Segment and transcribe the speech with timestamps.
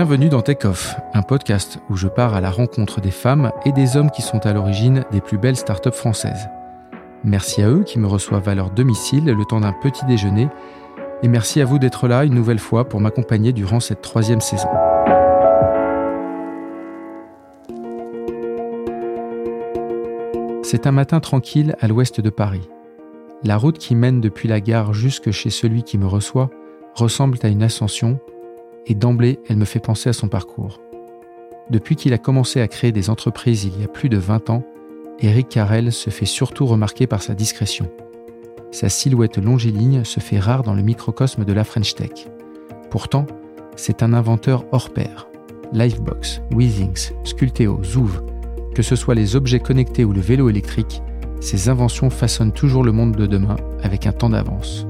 [0.00, 3.72] Bienvenue dans Take Off, un podcast où je pars à la rencontre des femmes et
[3.72, 6.48] des hommes qui sont à l'origine des plus belles startups françaises.
[7.22, 10.48] Merci à eux qui me reçoivent à leur domicile le temps d'un petit déjeuner
[11.22, 14.70] et merci à vous d'être là une nouvelle fois pour m'accompagner durant cette troisième saison.
[20.62, 22.70] C'est un matin tranquille à l'ouest de Paris.
[23.44, 26.48] La route qui mène depuis la gare jusque chez celui qui me reçoit
[26.94, 28.18] ressemble à une ascension
[28.86, 30.80] et d'emblée, elle me fait penser à son parcours.
[31.70, 34.64] Depuis qu'il a commencé à créer des entreprises il y a plus de 20 ans,
[35.20, 37.90] Eric Carrel se fait surtout remarquer par sa discrétion.
[38.72, 42.28] Sa silhouette longiligne se fait rare dans le microcosme de la French Tech.
[42.90, 43.26] Pourtant,
[43.76, 45.28] c'est un inventeur hors pair.
[45.72, 48.22] Livebox, Weezings, Sculteo, Zouv,
[48.74, 51.02] que ce soit les objets connectés ou le vélo électrique,
[51.40, 54.86] ses inventions façonnent toujours le monde de demain avec un temps d'avance.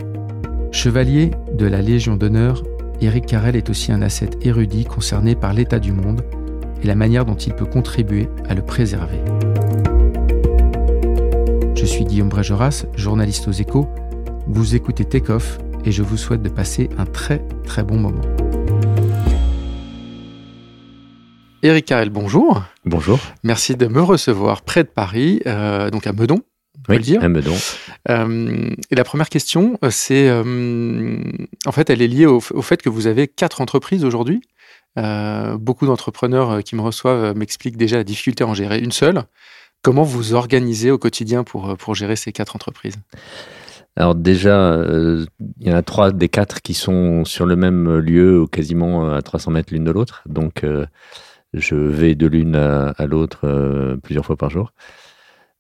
[0.73, 2.63] Chevalier de la Légion d'honneur
[3.03, 6.23] Eric Carrel est aussi un asset érudit concerné par l'état du monde
[6.83, 9.21] et la manière dont il peut contribuer à le préserver.
[11.75, 13.89] Je suis Guillaume Brégeras, journaliste aux échos.
[14.47, 18.21] Vous écoutez Takeoff et je vous souhaite de passer un très très bon moment.
[21.63, 22.63] Eric Carrel, bonjour.
[22.85, 23.19] Bonjour.
[23.45, 26.41] Merci de me recevoir près de Paris, euh, donc à Meudon,
[26.89, 27.23] oui, le dire.
[27.23, 27.57] à Meudon.
[28.09, 31.17] Euh, et la première question, euh, c'est euh,
[31.67, 34.41] en fait, elle est liée au, au, fait que vous avez quatre entreprises aujourd'hui.
[34.99, 39.23] Euh, beaucoup d'entrepreneurs qui me reçoivent m'expliquent déjà la difficulté à en gérer une seule.
[39.83, 42.97] Comment vous organisez au quotidien pour, pour gérer ces quatre entreprises?
[43.97, 45.27] Alors déjà, euh,
[45.61, 49.13] il y en a trois des quatre qui sont sur le même lieu, ou quasiment
[49.13, 50.23] à 300 mètres l'une de l'autre.
[50.27, 50.87] Donc, euh,
[51.53, 54.73] je vais de l'une à, à l'autre euh, plusieurs fois par jour.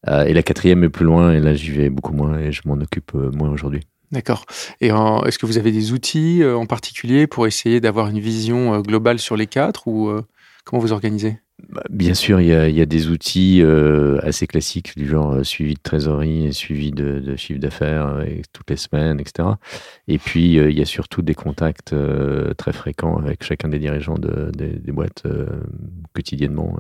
[0.09, 2.63] Euh, et la quatrième est plus loin, et là j'y vais beaucoup moins, et je
[2.65, 3.83] m'en occupe euh, moins aujourd'hui.
[4.13, 4.45] D'accord.
[4.81, 8.81] Et est-ce que vous avez des outils euh, en particulier pour essayer d'avoir une vision
[8.81, 10.11] globale sur les quatre, ou
[10.65, 11.39] comment vous organisez?
[11.69, 15.07] Bah, Bien sûr, il y, a, il y, a, des outils euh, assez classiques du
[15.07, 19.21] genre euh, suivi de trésorerie et suivi de, de chiffre d'affaires euh, toutes les semaines,
[19.21, 19.49] etc.
[20.09, 21.95] Et puis, il y a surtout des contacts
[22.57, 25.25] très fréquents avec chacun des dirigeants de, de, des boîtes
[26.15, 26.79] quotidiennement.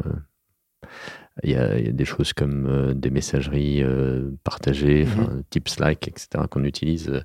[1.44, 5.08] Il y, a, il y, a, des choses comme euh, des messageries euh, partagées, mm
[5.08, 5.42] -hmm.
[5.50, 7.22] type Slack, etc., qu'on utilise, euh,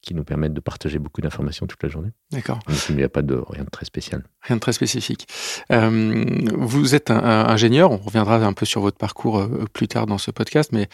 [0.00, 2.12] qui nous permettent de partager beaucoup d'informations toute la journée.
[2.30, 2.60] D'accord.
[2.88, 4.22] Il n'y a pas de rien de très spécial.
[4.42, 5.26] Rien de très spécifique.
[5.70, 7.90] vous êtes un, un, ingénieur.
[7.90, 9.36] On reviendra un peu sur votre parcours
[9.72, 10.86] plus tard dans ce podcast, mais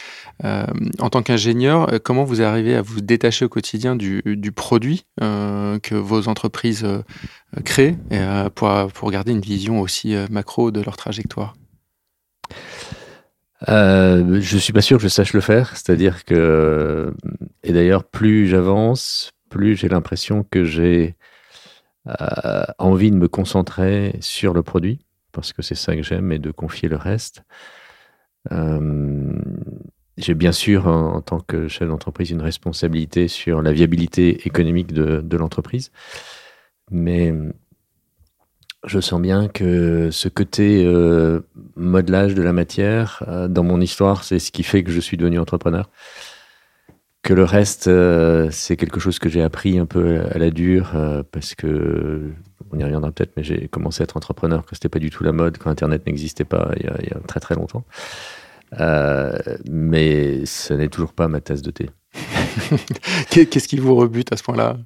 [0.43, 5.95] en tant qu'ingénieur, comment vous arrivez à vous détacher au quotidien du, du produit que
[6.11, 6.87] vos entreprises
[7.65, 7.99] créent
[8.55, 11.55] pour, pour garder une vision aussi macro de leur trajectoire?
[13.69, 17.15] Euh, je suis pas sûr que je sache le faire, c'est-à-dire que,
[17.63, 21.17] et d'ailleurs, plus j'avance, plus j'ai l'impression que j'ai
[22.09, 25.01] euh, envie de me concentrer sur le produit,
[25.33, 27.43] parce que c'est ça que j'aime, et de confier le reste.
[28.53, 29.33] Euh,
[30.19, 35.23] j'ai bien sûr, en, tant que chef d'entreprise, une responsabilité sur la viabilité économique de,
[35.23, 35.91] de l'entreprise,
[36.91, 37.33] mais
[38.87, 41.41] je sens bien que ce côté euh,
[41.77, 45.17] modelage de la matière, euh, dans mon histoire, c'est ce qui fait que je suis
[45.17, 45.89] devenu entrepreneur.
[47.23, 50.93] Que le reste, euh, c'est quelque chose que j'ai appris un peu à la dure,
[51.33, 52.31] parce que,
[52.71, 55.25] on y reviendra peut-être, mais j'ai commencé à être entrepreneur quand c'était pas du tout
[55.25, 57.85] la mode, quand Internet n'existait pas il y, a, il y, a, très très longtemps.
[59.71, 61.91] Mais ce n'est toujours pas ma tasse de thé.
[63.31, 64.77] Qu'est-ce qui vous rebute à ce point-là?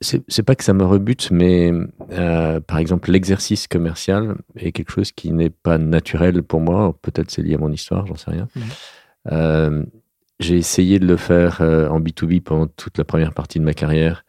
[0.00, 1.72] C'est pas que ça me rebute, mais
[2.12, 6.96] euh, par exemple, l'exercice commercial est quelque chose qui n'est pas naturel pour moi.
[7.02, 8.48] Peut-être c'est lié à mon histoire, j'en sais rien.
[8.54, 8.60] Mmh.
[9.32, 9.84] Euh,
[10.40, 13.74] J'ai essayé de le faire euh, en B2B pendant toute la première partie de ma
[13.74, 14.24] carrière,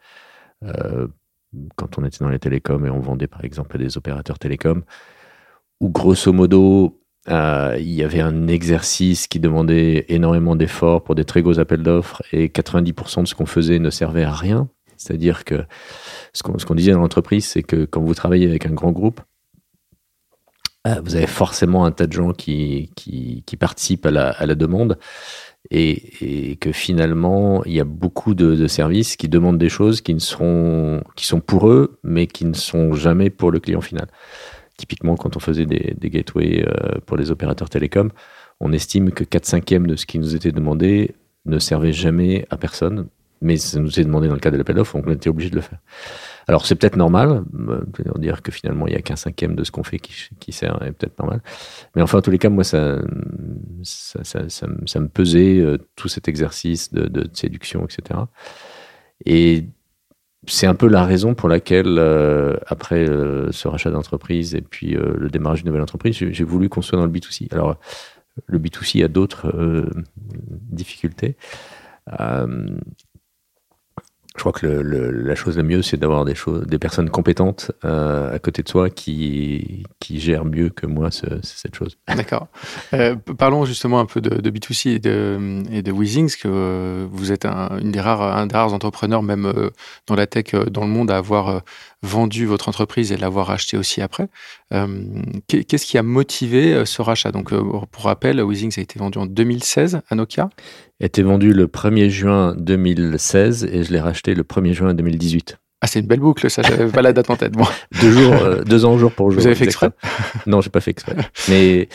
[0.64, 1.06] euh,
[1.76, 4.82] quand on était dans les télécoms et on vendait par exemple à des opérateurs télécoms,
[5.80, 11.24] où grosso modo, euh, il y avait un exercice qui demandait énormément d'efforts pour des
[11.24, 15.44] très gros appels d'offres et 90% de ce qu'on faisait ne servait à rien c'est-à-dire
[15.44, 15.64] que
[16.32, 19.20] ce qu'on qu disait dans l'entreprise, c'est que quand vous travaillez avec un grand groupe,
[20.86, 22.90] euh, vous avez forcément un tas de gens qui,
[23.58, 24.98] participent à la, demande
[25.70, 30.20] et, que finalement, il y a beaucoup de, services qui demandent des choses qui, ne
[30.20, 31.02] sont
[31.46, 34.06] pour eux, mais qui ne sont jamais pour le client final.
[34.76, 38.10] Typiquement, quand on faisait des, des gateways euh, pour les opérateurs télécoms,
[38.60, 41.16] on estime que 4 cinquièmes de ce qui nous était demandé
[41.46, 43.08] ne servait jamais à personne,
[43.40, 45.50] mais ça nous est demandé dans le cadre de l'appel d'offres, donc on était obligé
[45.50, 45.78] de le faire.
[46.48, 47.82] Alors c'est peut-être normal, euh,
[48.16, 50.82] dire que finalement il n'y a qu'un cinquième de ce qu'on fait qui, qui sert,
[50.82, 51.42] est peut-être normal.
[51.94, 52.98] Mais enfin, en tous les cas, moi, ça,
[53.82, 58.20] ça, ça, me pesait euh, tout cet exercice de, séduction, etc.
[59.26, 59.66] Et
[60.46, 65.28] c'est un peu la raison pour laquelle, euh, après ce rachat d'entreprise et puis le
[65.28, 67.52] démarrage d'une nouvelle entreprise, j'ai voulu qu'on soit dans le B2C.
[67.52, 67.76] Alors,
[68.46, 69.52] le B2C a d'autres
[70.70, 71.36] difficultés.
[74.38, 76.34] Je crois que la chose la mieux, c'est d'avoir des,
[76.66, 81.26] des personnes compétentes euh, à côté de soi qui, qui gèrent mieux que moi ce,
[81.42, 81.98] cette chose.
[82.08, 82.46] D'accord.
[82.94, 87.32] Euh, parlons justement un peu de, de B2C et de, et Weezings, que euh, vous
[87.32, 89.52] êtes un, une des rares, entrepreneurs, même
[90.06, 91.62] dans la tech dans le monde, à avoir
[92.02, 94.28] vendu votre entreprise et l'avoir acheté aussi après.
[94.70, 97.32] Qu'est-ce qui a motivé ce rachat?
[97.32, 100.48] Donc, pour rappel, Weezings a été vendu en 2016 à Nokia
[101.00, 105.58] été vendu le 1er juin 2016 et je l'ai racheté le 1er juin 2018.
[105.80, 107.52] Ah, c'est une belle boucle, ça, j'avais pas la date en tête.
[107.52, 107.66] Bon.
[108.00, 109.40] deux, jours, euh, deux ans jour pour jour.
[109.40, 109.90] Vous avez fait exprès
[110.46, 111.14] Non, j'ai pas fait exprès.
[111.48, 111.88] mais,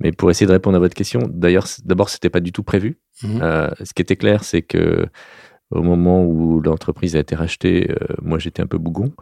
[0.00, 2.98] mais pour essayer de répondre à votre question, d'ailleurs, d'abord, c'était pas du tout prévu.
[3.22, 3.42] Mm -hmm.
[3.42, 5.06] euh, ce qui était clair, c'est que
[5.70, 9.12] au moment où l'entreprise a été rachetée, euh, moi, j'étais un peu bougon.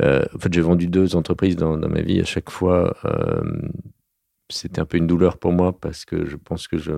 [0.00, 2.20] En fait, j'ai vendu deux entreprises dans, dans, ma vie.
[2.20, 2.94] À chaque fois,
[4.48, 6.92] c'était un peu une douleur pour moi parce que je pense que je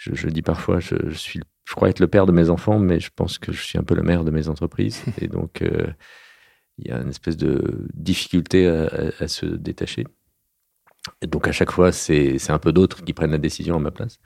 [0.00, 2.78] je, je, dis parfois, je, je, suis, je crois être le père de mes enfants,
[2.78, 5.04] mais je pense que je suis un peu le mère de mes entreprises.
[5.20, 5.86] Et donc, euh,
[6.78, 10.06] il y a une espèce de difficulté à, à, à, se détacher.
[11.20, 13.90] Et donc, à chaque fois, c'est un peu d'autres qui prennent la décision à ma
[13.90, 14.18] place.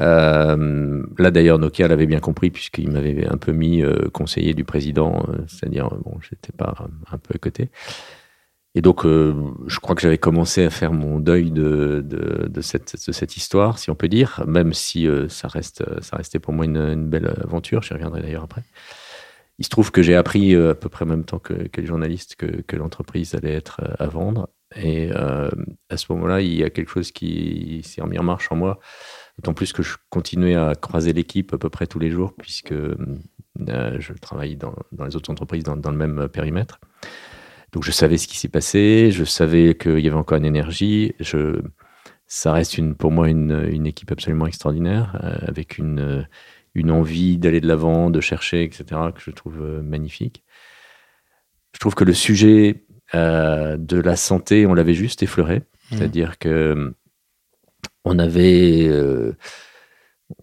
[0.00, 4.64] Euh, là, d'ailleurs, Nokia l'avait bien compris, puisqu'il m'avait un peu mis euh, conseiller du
[4.64, 7.70] président, euh, c'est-à-dire, bon, j'étais pas un, un peu à côté.
[8.74, 9.34] Et donc, euh,
[9.66, 13.78] je crois que j'avais commencé à faire mon deuil de, de, cette, de cette histoire,
[13.78, 17.32] si on peut dire, même si euh, ça, reste, ça restait pour moi une, belle
[17.40, 17.82] aventure.
[17.82, 18.62] J'y reviendrai d'ailleurs après.
[19.60, 21.80] Il se trouve que j'ai appris euh, à peu près en même temps que, que
[21.80, 24.48] les journalistes que, l'entreprise allait être à vendre.
[24.76, 28.56] Et à ce moment-là, il y a quelque chose qui s'est remis en marche en
[28.56, 28.80] moi.
[29.38, 32.74] D'autant plus que je continuais à croiser l'équipe à peu près tous les jours, puisque
[32.74, 36.80] je travaille dans, dans, les autres entreprises dans le même périmètre.
[37.74, 41.12] Donc je savais ce qui s'est passé, je savais qu'il y avait encore une énergie.
[41.18, 41.60] Je,
[42.28, 46.24] ça reste une, pour moi une, une équipe absolument extraordinaire, euh, avec une,
[46.76, 50.44] une envie d'aller de l'avant, de chercher, etc., que je trouve euh, magnifique.
[51.72, 52.84] Je trouve que le sujet
[53.16, 55.62] euh, de la santé, on l'avait juste effleuré, mmh.
[55.96, 56.94] c'est-à-dire que
[58.04, 59.32] on avait euh,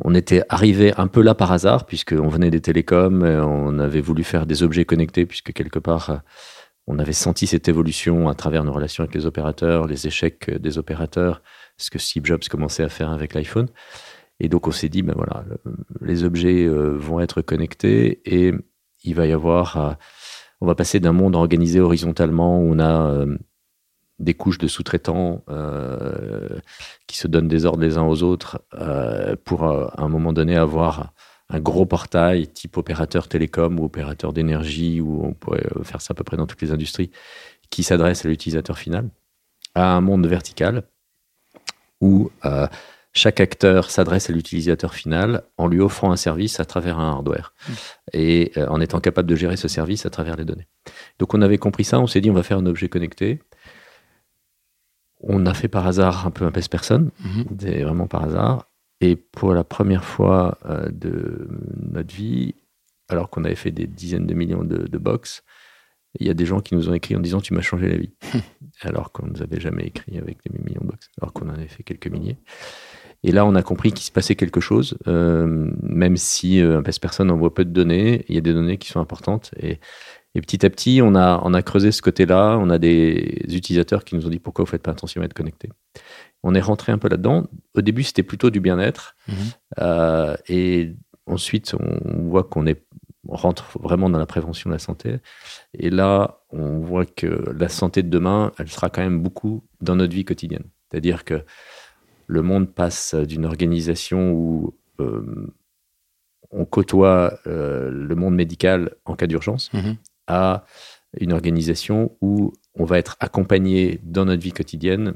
[0.03, 4.25] on était arrivé un peu là par hasard, puisqu'on venait des télécoms, on avait voulu
[4.25, 6.21] faire des objets connectés, puisque quelque part,
[6.87, 10.77] on avait senti cette évolution à travers nos relations avec les opérateurs, les échecs des
[10.77, 11.41] opérateurs,
[11.77, 13.67] ce que Steve Jobs commençait à faire avec l'iPhone.
[14.39, 15.45] Et donc on s'est dit, ben voilà,
[16.01, 18.53] les objets euh, vont être connectés et
[19.03, 19.93] il va y avoir, euh,
[20.61, 23.37] on va passer d'un monde organisé horizontalement où on a euh,
[24.19, 26.59] des couches de sous-traitants euh,
[27.07, 30.55] qui se donnent des ordres les uns aux autres euh, pour à un moment donné
[30.55, 31.13] avoir
[31.51, 36.15] un gros portail type opérateur télécom ou opérateur d'énergie, où on pourrait faire ça à
[36.15, 37.11] peu près dans toutes les industries,
[37.69, 39.09] qui s'adresse à l'utilisateur final,
[39.75, 40.83] à un monde vertical
[42.01, 42.67] où euh,
[43.13, 47.53] chaque acteur s'adresse à l'utilisateur final en lui offrant un service à travers un hardware
[47.67, 47.73] mmh.
[48.13, 50.67] et euh, en étant capable de gérer ce service à travers les données.
[51.19, 53.39] Donc on avait compris ça, on s'est dit on va faire un objet connecté.
[55.19, 57.83] On a fait par hasard un peu un pèse-personne, mmh.
[57.83, 58.70] vraiment par hasard.
[59.01, 61.49] Et pour la première fois euh, de
[61.91, 62.53] notre vie,
[63.09, 65.43] alors qu'on avait fait des dizaines de millions de, de box,
[66.19, 67.97] il y a des gens qui nous ont écrit en disant Tu m'as changé la
[67.97, 68.11] vie.
[68.81, 71.53] alors qu'on ne nous avait jamais écrit avec des millions de box, alors qu'on en
[71.53, 72.37] avait fait quelques milliers.
[73.23, 77.29] Et là, on a compris qu'il se passait quelque chose, euh, même si euh, personne
[77.29, 79.51] envoie peu de données, il y a des données qui sont importantes.
[79.59, 79.79] Et,
[80.33, 82.57] et petit à petit, on a, on a creusé ce côté-là.
[82.59, 85.25] On a des utilisateurs qui nous ont dit pourquoi vous ne faites pas attention à
[85.25, 85.69] être connecté
[86.43, 87.47] on est rentré un peu là-dedans.
[87.75, 89.15] Au début, c'était plutôt du bien-être.
[89.27, 89.33] Mmh.
[89.79, 90.95] Euh, et
[91.25, 92.83] ensuite, on voit qu'on est
[93.27, 95.17] on rentre vraiment dans la prévention de la santé.
[95.77, 99.95] Et là, on voit que la santé de demain, elle sera quand même beaucoup dans
[99.95, 100.63] notre vie quotidienne.
[100.89, 101.43] C'est-à-dire que
[102.27, 105.53] le monde passe d'une organisation où euh,
[106.49, 109.91] on côtoie euh, le monde médical en cas d'urgence mmh.
[110.27, 110.65] à
[111.19, 115.13] une organisation où on va être accompagné dans notre vie quotidienne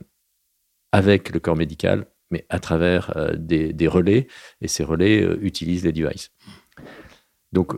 [0.95, 4.27] avec le corps médical, mais à travers des, relais,
[4.61, 6.31] et ces relais utilisent les devices.
[7.51, 7.73] Donc,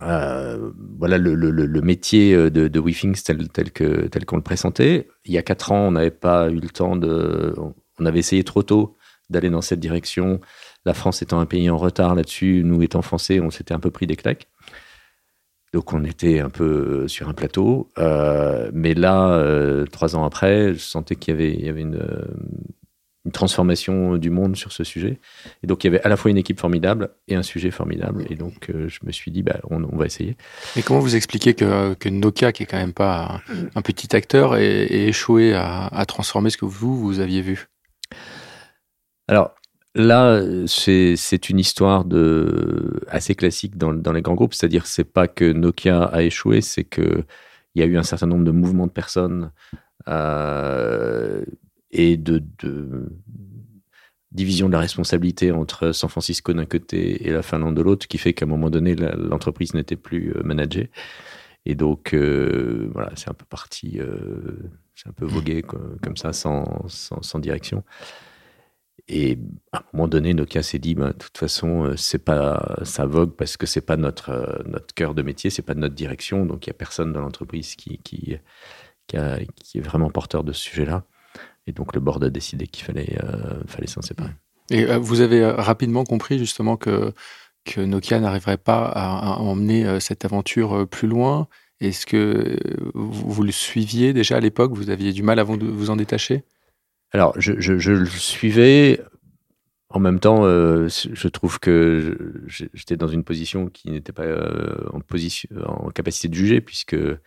[0.00, 5.08] voilà le, métier de, de tel, qu'on le présentait.
[5.24, 7.54] Il y a quatre ans, on n'avait pas eu le temps de.
[8.00, 8.96] On avait essayé trop tôt
[9.30, 10.40] d'aller dans cette direction.
[10.84, 13.90] La France étant un pays en retard là-dessus, nous étant français, on s'était un peu
[13.90, 14.48] pris des claques.
[15.72, 17.88] Donc on était un peu sur un plateau.
[17.98, 21.82] Euh, mais là, euh, trois ans après, je sentais qu'il y avait, il y avait
[21.82, 22.02] une,
[23.24, 25.18] une, transformation du monde sur ce sujet.
[25.62, 28.24] Et donc il y avait à la fois une équipe formidable et un sujet formidable.
[28.30, 30.36] Et donc euh, je me suis dit, bah, on, va essayer.
[30.74, 33.42] Mais comment vous expliquez que, que, Nokia, qui est quand même pas
[33.74, 37.68] un, petit acteur, ait, échoué à, à transformer ce que vous, vous aviez vu?
[39.30, 39.57] Alors
[39.98, 45.52] là, c'est une histoire de, assez classique dans, les grands groupes, c'est-à-dire c'est pas que
[45.52, 47.24] Nokia a échoué, c'est qu'il
[47.74, 49.50] y a eu un certain nombre de mouvements de personnes
[50.08, 51.44] euh,
[51.90, 52.42] et de,
[54.30, 58.18] division de la responsabilité entre San Francisco d'un côté et la Finlande de l'autre, qui
[58.18, 60.90] fait qu'à un moment donné, l'entreprise n'était plus euh, managée.
[61.66, 63.98] Et donc, euh, voilà, c'est un peu parti,
[64.94, 67.84] c'est un peu vogué comme ça, sans direction.
[69.06, 69.38] Et
[69.72, 73.06] à un moment donné, Nokia s'est dit, ben, de toute façon, euh, c'est pas, ça
[73.06, 76.44] vogue parce que c'est pas notre, euh, notre cœur de métier, c'est pas notre direction.
[76.44, 78.36] Donc, il y a personne dans l'entreprise qui, qui,
[79.06, 81.04] qui, est vraiment porteur de ce sujet-là.
[81.66, 84.32] Et donc, le board a décidé qu'il fallait, euh, fallait s'en séparer.
[84.70, 87.14] Et vous avez rapidement compris justement que,
[87.64, 91.48] que Nokia n'arriverait pas à, emmener cette aventure plus loin.
[91.80, 92.58] Est-ce que
[92.94, 94.72] vous, le suiviez déjà à l'époque?
[94.74, 96.42] Vous aviez du mal à vous, vous en détacher?
[97.12, 99.00] Alors, je, le suivais.
[99.90, 104.86] En même temps, euh, je trouve que j'étais dans une position qui n'était pas euh,
[104.92, 107.18] en, position, en capacité de juger, puisque il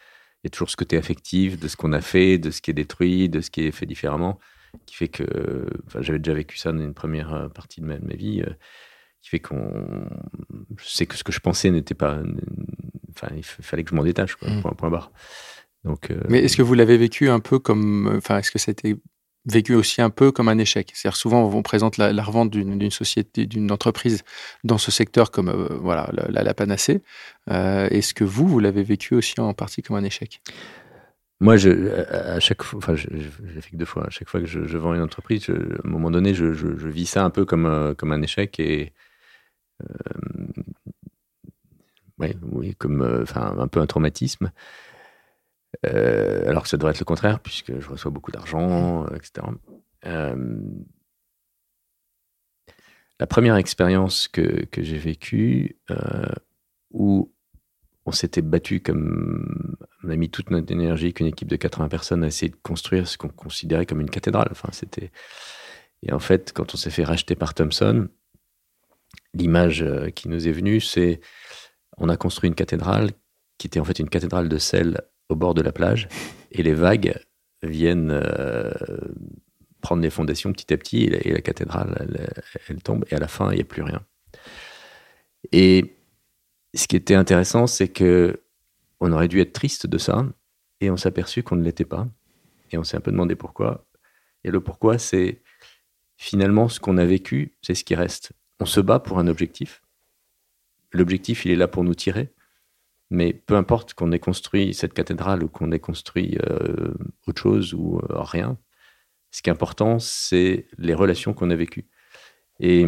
[0.44, 2.76] y a toujours ce côté affectif de ce qu'on a fait, de ce qui est
[2.76, 4.40] détruit, de ce qui est fait différemment,
[4.86, 5.26] qui fait que
[6.00, 8.44] j'avais déjà vécu ça dans une première euh, partie de ma, vie,
[9.24, 10.08] qui fait qu'on.
[10.78, 12.20] Je sais que ce que je pensais n'était pas.
[13.10, 14.62] Enfin, il fallait que je m'en détache, quoi, mmh.
[14.62, 15.12] point, point barre.
[15.84, 18.14] Donc, Mais est-ce que vous l'avez vécu un peu comme.
[18.18, 18.98] Enfin, est-ce que c'était
[19.46, 20.92] vécu aussi un peu comme un échec.
[20.94, 24.24] C'est-à-dire souvent on présente la, revente d'une société, d'une entreprise
[24.64, 27.02] dans ce secteur comme euh, voilà la, panacée.
[27.50, 30.42] Euh, est-ce que vous, vous l'avez vécu aussi en partie comme un échec?
[31.40, 33.08] Moi, je, à chaque fois, enfin, j'ai
[33.62, 34.06] fait que deux fois.
[34.06, 37.24] À chaque fois que je, vends une entreprise, à un moment donné, je, vis ça
[37.24, 38.94] un peu comme euh, comme un échec et
[42.52, 44.52] oui, comme enfin un peu un traumatisme.
[45.86, 49.48] Euh, alors que ça devrait être le contraire, puisque je reçois beaucoup d'argent, euh, etc.
[50.06, 50.60] Euh,
[53.20, 55.78] la première expérience que, que j'ai vécue,
[56.90, 57.32] où
[58.06, 62.24] on s'était battu comme on a mis toute notre énergie qu'une équipe de 80 personnes
[62.24, 64.48] a essayé de construire ce qu'on considérait comme une cathédrale.
[64.52, 65.12] Enfin, c'était
[66.02, 68.10] et en fait, quand on s'est fait racheter par Thomson,
[69.36, 69.86] l'image
[70.16, 71.22] qui nous est venue, c'est
[71.98, 73.12] on a construit une cathédrale
[73.60, 75.00] qui était en fait une cathédrale de sel
[75.32, 76.08] au bord de la plage
[76.52, 77.20] et les vagues
[77.64, 78.72] viennent euh,
[79.82, 82.08] prendre les fondations petit à petit et la, cathédrale,
[82.68, 84.02] elle, tombe et à la fin, il n'y a plus rien.
[85.52, 85.96] Et
[86.74, 88.42] ce qui était intéressant, c'est que
[89.00, 90.26] on aurait dû être triste de ça
[90.80, 92.08] et on s'est aperçu qu'on ne l'était pas.
[92.72, 93.86] Et on s'est un peu demandé pourquoi.
[94.44, 95.42] Et le pourquoi, c'est
[96.18, 98.32] finalement ce qu'on a vécu, c'est ce qui reste.
[98.60, 99.82] On se bat pour un objectif.
[100.92, 102.32] L'objectif, il est là pour nous tirer.
[103.12, 106.94] Mais peu importe qu'on ait construit cette cathédrale ou qu'on ait construit euh,
[107.28, 108.58] autre chose ou euh, rien,
[109.32, 111.88] ce qui est important, c'est les relations qu'on a vécues.
[112.62, 112.88] Et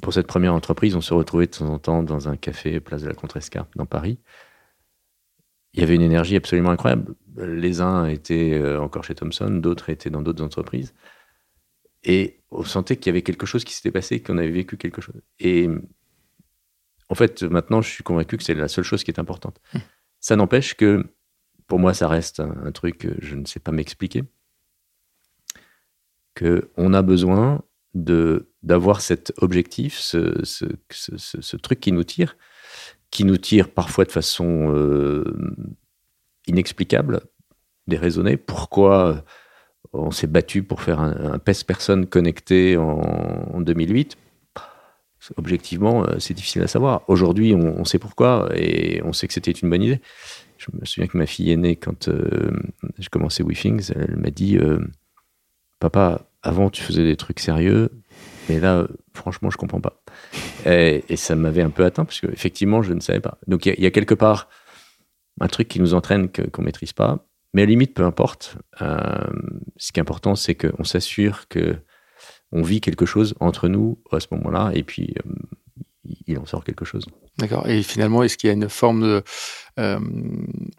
[0.00, 3.02] pour cette première entreprise, on se retrouvait de temps en temps dans un café place
[3.02, 4.18] de la Contrescarpe dans Paris.
[5.74, 7.14] Il y avait une énergie absolument incroyable.
[7.36, 10.94] Les uns étaient euh, encore chez Thomson, d'autres étaient dans d'autres entreprises.
[12.02, 15.00] Et on sentait qu'il y avait quelque chose qui s'était passé, qu'on avait vécu quelque
[15.00, 15.22] chose.
[15.38, 15.68] Et
[17.12, 19.60] en fait, maintenant, je suis convaincu que c'est la seule chose qui est importante.
[19.74, 19.82] Hum.
[20.18, 21.04] Ça n'empêche que,
[21.66, 24.24] pour moi, ça reste un, truc que je ne sais pas m'expliquer.
[26.34, 27.60] Qu'on a besoin
[27.92, 32.38] de d'avoir cet objectif, ce, truc qui nous tire,
[33.10, 35.36] qui nous tire parfois de façon euh,
[36.46, 37.20] inexplicable,
[37.88, 38.38] déraisonnée.
[38.38, 39.22] Pourquoi
[39.92, 43.00] on s'est battu pour faire un, un PES personne connecté en,
[43.52, 44.16] en 2008
[45.36, 47.02] objectivement, euh, c'est difficile à savoir.
[47.08, 50.00] Aujourd'hui, on, sait pourquoi et on sait que c'était une bonne idée.
[50.58, 52.50] Je me souviens que ma fille aînée, quand euh,
[52.98, 54.78] j'ai commencé WeThings, elle m'a dit euh,
[55.80, 57.90] Papa, avant tu faisais des trucs sérieux,
[58.48, 60.02] mais là, franchement, je comprends pas.
[60.66, 63.38] Et, ça m'avait un peu atteint parce qu'effectivement, je ne savais pas.
[63.46, 64.48] Donc il y, a quelque part
[65.40, 67.24] un truc qui nous entraîne qu'on ne maîtrise pas.
[67.54, 68.56] Mais à la limite, peu importe.
[68.80, 71.76] ce qui est important, c'est qu'on s'assure que
[72.52, 75.14] on vit quelque chose entre nous à ce moment-là, et puis
[76.26, 77.04] il en sort quelque chose.
[77.38, 77.68] D'accord.
[77.68, 79.22] Et finalement, est-ce qu'il y a une forme
[79.78, 80.00] euh,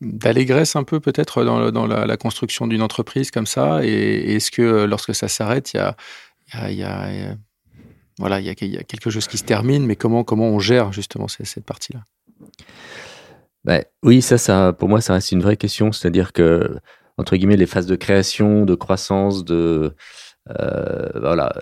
[0.02, 3.84] d'allégresse un peu peut-être dans, la, construction d'une entreprise comme ça?
[3.84, 7.36] Et, est-ce que euh, lorsque ça s'arrête, il y a, y, a,
[8.20, 11.28] voilà, il y, a, quelque chose qui se termine, mais comment, comment on gère justement
[11.28, 12.02] cette, partie-là?
[13.64, 15.92] Ben, Oui, ça, ça, pour moi, ça reste une vraie question.
[15.92, 16.78] C'est-à-dire que,
[17.18, 19.96] entre guillemets, les phases de création, de croissance, de
[20.50, 21.54] euh, voilà,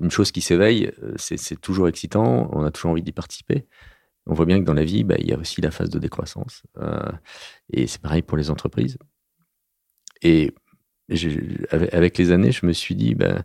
[0.00, 3.66] une chose qui s'éveille, c'est toujours excitant, on a toujours envie d'y participer.
[4.26, 5.98] On voit bien que dans la vie, bah, il y a aussi la phase de
[5.98, 6.62] décroissance.
[6.78, 7.10] Euh,
[7.72, 8.98] et c'est pareil pour les entreprises.
[10.22, 10.54] Et
[11.70, 13.42] avec les années, je me suis dit, bah,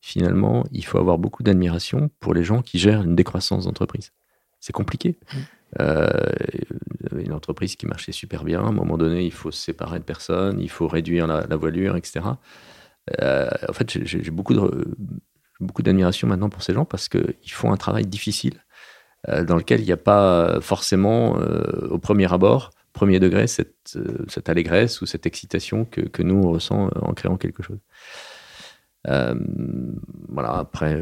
[0.00, 4.12] finalement, il faut avoir beaucoup d'admiration pour les gens qui gèrent une décroissance d'entreprise.
[4.60, 5.16] C'est compliqué.
[5.32, 5.38] Mmh.
[5.80, 6.08] Euh,
[7.16, 10.04] une entreprise qui marchait super bien, à un moment donné, il faut se séparer de
[10.04, 12.20] personnes, il faut réduire la, la voilure, etc.
[13.22, 14.54] Euh, en fait, j'ai beaucoup
[15.60, 18.62] beaucoup d'admiration maintenant pour ces gens parce qu'ils font un travail difficile
[19.28, 23.98] euh, dans lequel il n'y a pas forcément, euh, au premier abord, premier degré, cette,
[24.28, 27.78] cette allégresse ou cette excitation que, que, nous on ressent en créant quelque chose.
[29.04, 31.00] voilà, après.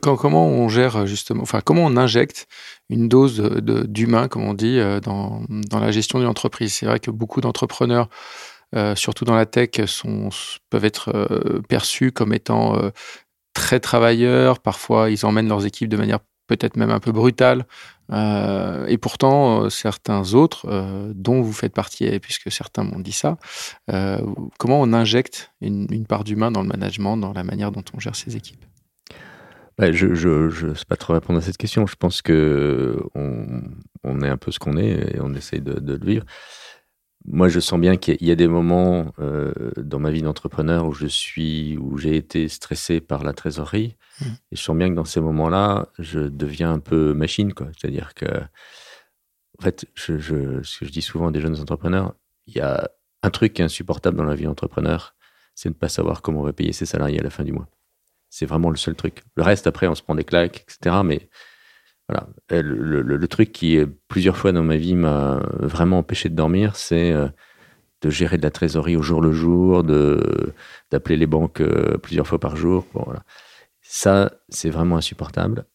[0.00, 2.48] comment on gère justement, enfin, comment on injecte
[2.88, 6.74] une dose d'humain, comme on dit, dans, dans la gestion d'une entreprise?
[6.74, 8.08] C'est vrai que beaucoup d'entrepreneurs
[8.94, 9.70] surtout dans la tech,
[10.70, 12.90] peuvent être euh, perçus comme étant euh,
[13.54, 14.60] très travailleurs.
[14.60, 17.66] Parfois, ils emmènent leurs équipes de manière peut-être même un peu brutale.
[18.12, 23.36] et pourtant, certains autres, dont vous faites partie, puisque certains m'ont dit ça,
[23.88, 28.14] comment on injecte une, part d'humain dans le management, dans la manière dont on gère
[28.14, 28.64] ses équipes?
[29.80, 30.06] Je
[30.66, 31.84] ne sais pas trop répondre à cette question.
[31.88, 35.94] Je pense que on, est un peu ce qu'on est et on essaye de, de
[35.94, 36.26] le vivre
[37.28, 40.92] moi, je sens bien qu'il y a des moments euh, dans ma vie d'entrepreneur où
[40.92, 43.96] je suis, où j'ai été stressé par la trésorerie.
[44.20, 44.24] Mmh.
[44.52, 47.68] Et je sens bien que dans ces moments-là, je deviens un peu machine, quoi.
[47.76, 52.14] C'est-à-dire que, en fait, je, je, ce que je dis souvent à des jeunes entrepreneurs,
[52.46, 52.88] il y a
[53.22, 55.16] un truc qui est insupportable dans la vie d'entrepreneur,
[55.54, 57.52] c'est de ne pas savoir comment on va payer ses salariés à la fin du
[57.52, 57.68] mois.
[58.30, 59.24] C'est vraiment le seul truc.
[59.34, 60.96] Le reste, après, on se prend des claques, etc.
[61.04, 61.28] Mais
[62.08, 62.28] voilà.
[62.50, 67.28] Le, truc qui, plusieurs fois dans ma vie, m'a vraiment empêché de dormir, c'est euh,
[68.02, 72.38] de gérer de la trésorerie au jour le jour, d'appeler les banques euh, plusieurs fois
[72.38, 72.86] par jour.
[72.92, 73.22] voilà.
[73.82, 75.66] Ça, c'est vraiment insupportable.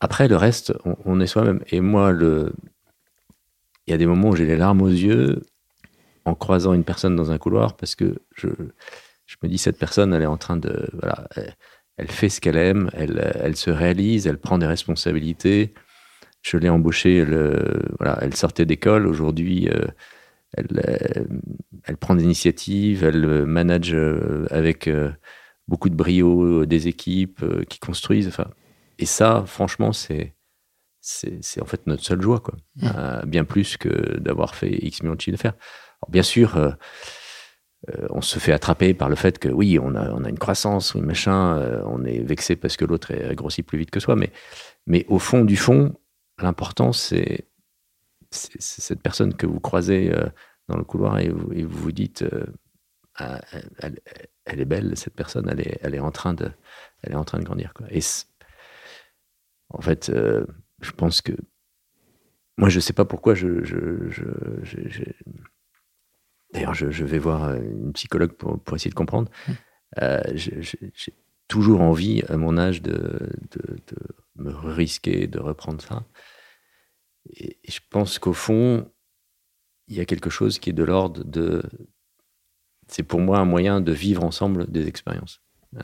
[0.00, 1.62] Après, le reste, on, est soi-même.
[1.70, 2.52] Et moi, le...
[3.86, 5.42] il y a des moments où j'ai les larmes aux yeux
[6.26, 8.48] en croisant une personne dans un couloir parce que je,
[9.26, 10.88] je me dis, cette personne, elle est en train de...
[10.92, 11.26] Voilà,
[12.08, 15.72] fait ce qu'elle aime, elle, se réalise, elle prend des responsabilités.
[16.42, 19.06] Je l'ai embauchée, elle, voilà, elle sortait d'école.
[19.06, 19.86] Aujourd'hui, euh,
[20.56, 21.26] elle,
[21.84, 25.10] elle, prend des initiatives, elle manage euh, avec euh,
[25.68, 28.28] beaucoup de brio des équipes qui construisent.
[28.28, 28.50] Enfin,
[28.98, 30.34] et ça, franchement, c'est
[31.00, 32.56] c'est en fait notre seule joie, quoi.
[32.76, 33.26] Mmh.
[33.26, 35.54] bien plus que d'avoir fait X millions de chiffres d'affaires.
[36.08, 36.76] Bien sûr
[37.94, 40.38] euh, on se fait attraper par le fait que oui, on a, on a une
[40.38, 44.00] croissance, oui, machin, euh, on est vexé parce que l'autre est grossi plus vite que
[44.00, 44.32] soi, mais,
[44.86, 45.94] mais au fond du fond,
[46.40, 47.48] l'important, c'est
[48.30, 50.26] cette personne que vous croisez euh,
[50.68, 52.24] dans le couloir et vous vous, dites,
[53.14, 53.40] ah,
[53.78, 56.50] elle, est belle, cette personne, elle est, elle est, en, train de,
[57.02, 57.72] elle est en train de grandir.
[57.72, 57.86] Quoi.
[57.90, 58.00] Et
[59.70, 60.10] en fait,
[60.80, 61.32] je pense que
[62.58, 63.62] moi, je ne sais pas pourquoi je
[66.56, 69.30] D'ailleurs, je, vais voir euh, une psychologue pour, essayer de comprendre.
[69.46, 69.52] Mmh.
[70.02, 71.12] Euh, j'ai
[71.48, 73.30] toujours envie, à mon âge, de,
[74.36, 76.04] me risquer, de reprendre ça.
[77.34, 78.90] Et, je pense qu'au fond,
[79.88, 81.62] il y a quelque chose qui est de l'ordre de.
[82.88, 85.42] C'est pour moi un moyen de vivre ensemble des expériences.
[85.76, 85.82] Euh,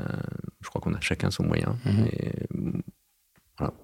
[0.62, 1.76] je crois qu'on a chacun son moyen.
[1.84, 2.04] Mmh.
[2.12, 2.32] Et,
[3.58, 3.74] voilà.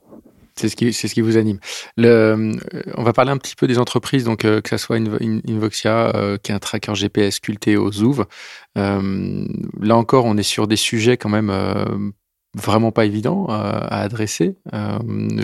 [0.59, 1.61] C'est ce qui, c'est ce qui vous anime.
[1.97, 2.53] Le,
[2.97, 6.37] on va parler un petit peu des entreprises, donc euh, que ce soit Invoxia, euh,
[6.37, 8.27] qui est un tracker GPS sculpté au Zouv.
[8.77, 9.47] Euh,
[9.81, 11.53] là encore, on est sur des sujets quand même
[12.57, 14.57] vraiment pas évidents à adresser.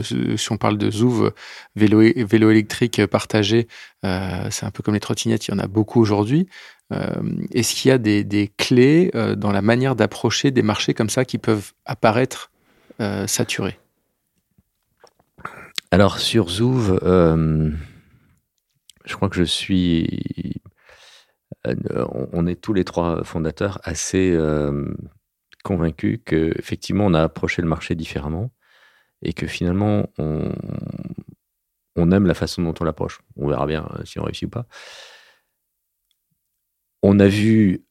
[0.03, 1.33] si on parle de Zouv,
[1.77, 3.69] vélo, vélo électrique partagé,
[4.03, 6.49] c'est un peu comme les trottinettes, il y en a beaucoup aujourd'hui.
[7.53, 11.39] Est-ce qu'il y a des clés dans la manière d'approcher des marchés comme ça qui
[11.39, 12.51] peuvent apparaître
[13.27, 13.79] saturés?
[15.95, 17.71] Alors sur Zouv, euh,
[19.05, 20.61] je crois que je suis.
[21.69, 24.93] Euh, on est tous les trois fondateurs assez euh,
[25.63, 28.51] convaincus qu'effectivement on a approché le marché différemment
[29.23, 30.51] et que finalement on,
[32.11, 33.21] aime la façon dont on l'approche.
[33.37, 34.67] On verra bien si on réussit ou pas.
[37.05, 37.85] On a vu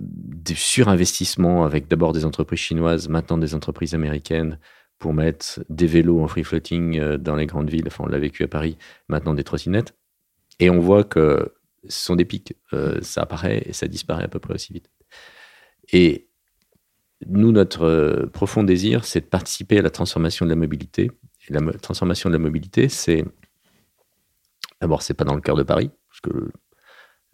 [0.00, 4.58] des surinvestissements avec d'abord des entreprises chinoises, maintenant des entreprises américaines
[4.98, 7.86] pour mettre des vélos en free floating euh, dans les grandes villes.
[7.86, 8.76] Enfin, on l'a vécu à Paris,
[9.08, 9.94] maintenant des trottinettes.
[10.60, 11.54] Et on voit que
[11.88, 12.54] ce sont des pics.
[13.00, 14.90] ça apparaît et ça disparaît à peu près aussi vite.
[15.92, 16.26] Et
[17.26, 21.12] nous, notre profond désir, c'est de participer à la transformation de la mobilité
[21.50, 23.24] la transformation de la mobilité, c'est
[24.80, 26.50] d'abord, c'est pas dans le cœur de Paris, parce que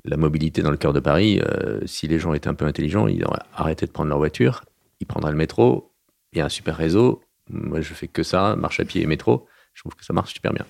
[0.04, 3.06] la mobilité dans le cœur de Paris, euh, si les gens étaient un peu intelligents,
[3.06, 4.64] ils auraient arrêté de prendre leur voiture,
[5.00, 5.92] ils prendraient le métro,
[6.32, 7.22] il y a un super réseau.
[7.48, 9.46] Moi, je fais que ça, marche à pied et métro.
[9.74, 10.66] Je trouve que ça marche super bien.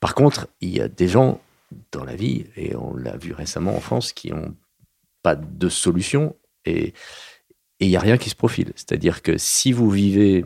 [0.00, 1.40] Par contre, il y a des gens
[1.90, 4.54] dans la vie, et on l'a vu récemment en France, qui n'ont
[5.22, 6.92] pas de solution et
[7.80, 8.72] il n'y a rien qui se profile.
[8.76, 10.44] C'est-à-dire que si vous vivez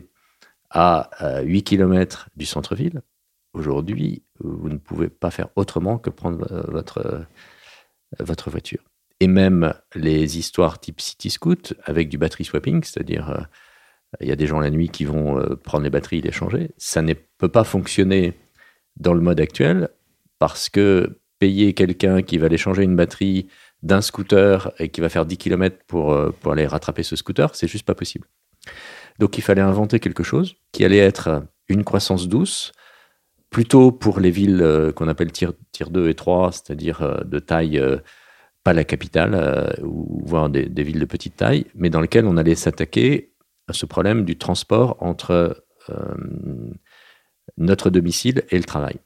[0.69, 3.01] à 8 km du centre-ville,
[3.53, 7.21] aujourd'hui, vous ne pouvez pas faire autrement que prendre euh, votre, euh,
[8.19, 8.83] votre voiture.
[9.19, 13.41] Et même les histoires type City Scoot avec du battery swapping, c'est-à-dire euh,
[14.21, 16.71] il y a des gens la nuit qui vont prendre les batteries et les changer,
[16.77, 18.33] ça ne peut pas fonctionner
[18.95, 19.89] dans le mode actuel
[20.39, 23.47] parce que payer quelqu'un qui va aller changer une batterie
[23.83, 27.67] d'un scooter et qui va faire 10 km pour, pour aller rattraper ce scooter, c'est
[27.67, 28.27] juste pas possible.
[29.19, 32.71] Donc il fallait inventer quelque chose qui allait être une croissance douce,
[33.49, 35.49] plutôt pour les villes euh, qu'on appelle tier,
[35.89, 37.97] 2 et 3, c'est-à-dire euh, de taille, euh,
[38.63, 42.55] pas la capitale, ou voire des, villes de petite taille, mais dans lesquelles on allait
[42.55, 43.31] s'attaquer
[43.73, 45.63] ce problème du transport entre
[47.57, 48.97] notre domicile et le travail,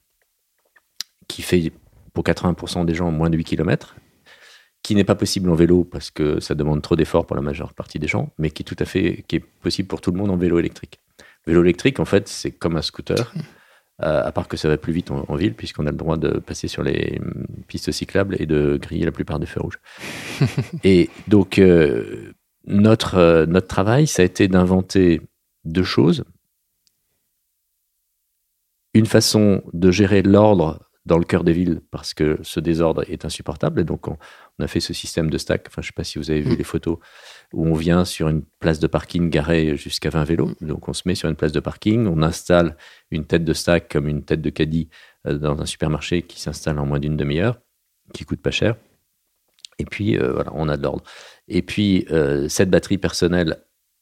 [1.27, 1.71] qui fait
[2.13, 3.95] pour 80% des gens moins de 8 km,
[4.83, 7.73] qui n'est pas possible en vélo parce que ça demande trop d'efforts pour la majeure
[7.73, 10.17] partie des gens, mais qui est tout à fait qui est possible pour tout le
[10.17, 10.99] monde en vélo électrique.
[11.45, 13.33] vélo électrique, en fait, c'est comme un scooter,
[14.03, 16.39] euh, à part que ça va plus vite en, ville puisqu'on a le droit de
[16.39, 19.79] passer sur les hum, pistes cyclables et de griller la plupart des feux rouges.
[20.83, 22.33] et donc euh,
[22.65, 25.21] notre euh, notre travail, ça a été d'inventer
[25.65, 26.23] deux choses
[28.93, 33.25] une façon de gérer l'ordre dans le cœur des villes parce que ce désordre est
[33.25, 33.81] insupportable.
[33.81, 34.17] Et donc, on,
[34.59, 35.65] a fait ce système de stack.
[35.67, 36.57] Enfin, je ne sais pas si vous avez vu mm.
[36.57, 36.99] les photos
[37.53, 40.51] où on vient sur une place de parking garée jusqu'à 20 vélos.
[40.61, 40.67] Mm.
[40.67, 42.77] Donc, on se met sur une place de parking, on installe
[43.09, 44.89] une tête de stack comme une tête de caddie
[45.25, 47.59] euh, dans un supermarché qui s'installe en moins d'une demi-heure,
[48.13, 48.75] qui coûte pas cher.
[49.79, 51.03] Et puis, euh, voilà, on a de l'ordre.
[51.53, 53.57] Et puis, euh, cette batterie personnelle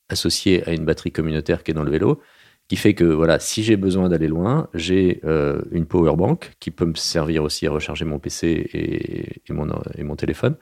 [0.07, 2.21] associée à une batterie communautaire qui est dans le vélo,
[2.67, 6.69] qui fait que voilà, si j'ai besoin d'aller loin, j'ai euh, une power bank qui
[6.69, 10.57] peut me servir aussi à recharger mon PC et, mon, téléphone,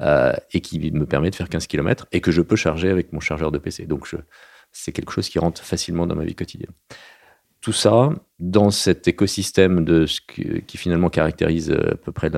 [0.00, 3.12] euh, et qui me permet de faire 15 km et que je peux charger avec
[3.12, 3.84] mon chargeur de PC.
[3.84, 4.08] Donc
[4.72, 6.72] c'est quelque chose qui rentre facilement dans ma vie quotidienne.
[7.60, 8.08] Tout ça
[8.38, 12.30] dans cet écosystème de ce qui, finalement caractérise à peu près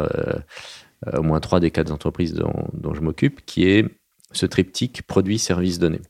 [1.12, 3.84] au moins trois des quatre entreprises dont, je m'occupe, qui est
[4.32, 6.02] ce triptyque produit, service, données.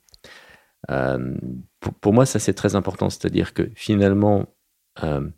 [0.91, 1.37] Euh,
[2.01, 3.11] pour, moi, ça c'est très important.
[3.11, 4.47] C'est-à-dire que finalement,
[5.03, 5.29] euh,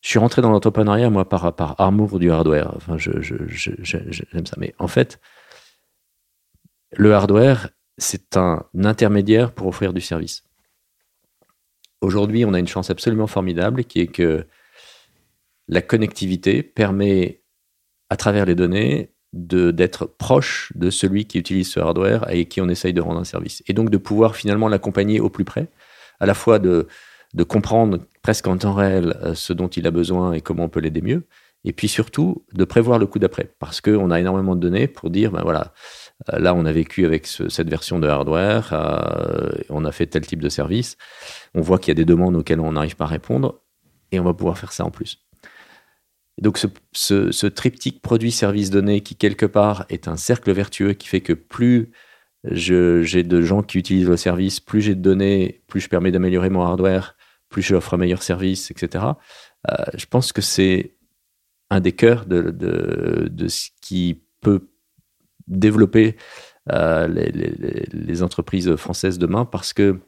[0.00, 2.72] je suis rentré dans l'entrepreneuriat, moi, par, par amour du hardware.
[2.76, 4.56] Enfin, j'aime ça.
[4.58, 5.20] Mais en fait,
[6.92, 10.44] le hardware, c'est un intermédiaire pour offrir du service.
[12.00, 14.46] Aujourd'hui, on a une chance absolument formidable qui est que
[15.66, 17.42] la connectivité permet,
[18.10, 22.68] à travers les données, d'être proche de celui qui utilise ce hardware et qui on
[22.68, 23.62] essaye de rendre un service.
[23.66, 25.68] Et donc de pouvoir finalement l'accompagner au plus près,
[26.20, 26.86] à la fois de,
[27.46, 30.80] comprendre presque en temps réel euh, ce dont il a besoin et comment on peut
[30.80, 31.24] l'aider mieux,
[31.64, 35.10] et puis surtout de prévoir le coup d'après, parce qu'on a énormément de données pour
[35.10, 35.74] dire, ben voilà,
[36.32, 40.26] euh, là on a vécu avec cette version de hardware, euh, on a fait tel
[40.26, 40.96] type de service,
[41.54, 43.60] on voit qu'il y a des demandes auxquelles on n'arrive pas à répondre,
[44.10, 45.27] et on va pouvoir faire ça en plus
[46.40, 46.58] donc
[46.92, 51.32] ce, triptyque produit, service, données qui quelque part est un cercle vertueux qui fait que
[51.32, 51.90] plus
[52.44, 56.50] j'ai de gens qui utilisent le service, plus j'ai de données, plus je permets d'améliorer
[56.50, 57.16] mon hardware,
[57.48, 59.04] plus je offre un meilleur service, etc.
[59.68, 60.94] Euh, je pense que c'est
[61.70, 64.68] un des cœurs de, de, ce qui peut
[65.48, 66.16] développer
[66.72, 67.30] euh, les,
[67.90, 69.98] les, entreprises françaises demain parce que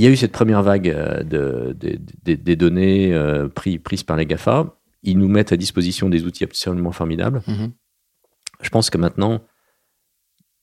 [0.00, 1.76] il y a eu cette première vague euh, de,
[2.24, 4.74] des données euh, prises par les GAFA.
[5.02, 7.42] Ils nous mettent à disposition des outils absolument formidables.
[7.46, 7.72] Mhm.
[8.62, 9.42] Je pense que maintenant,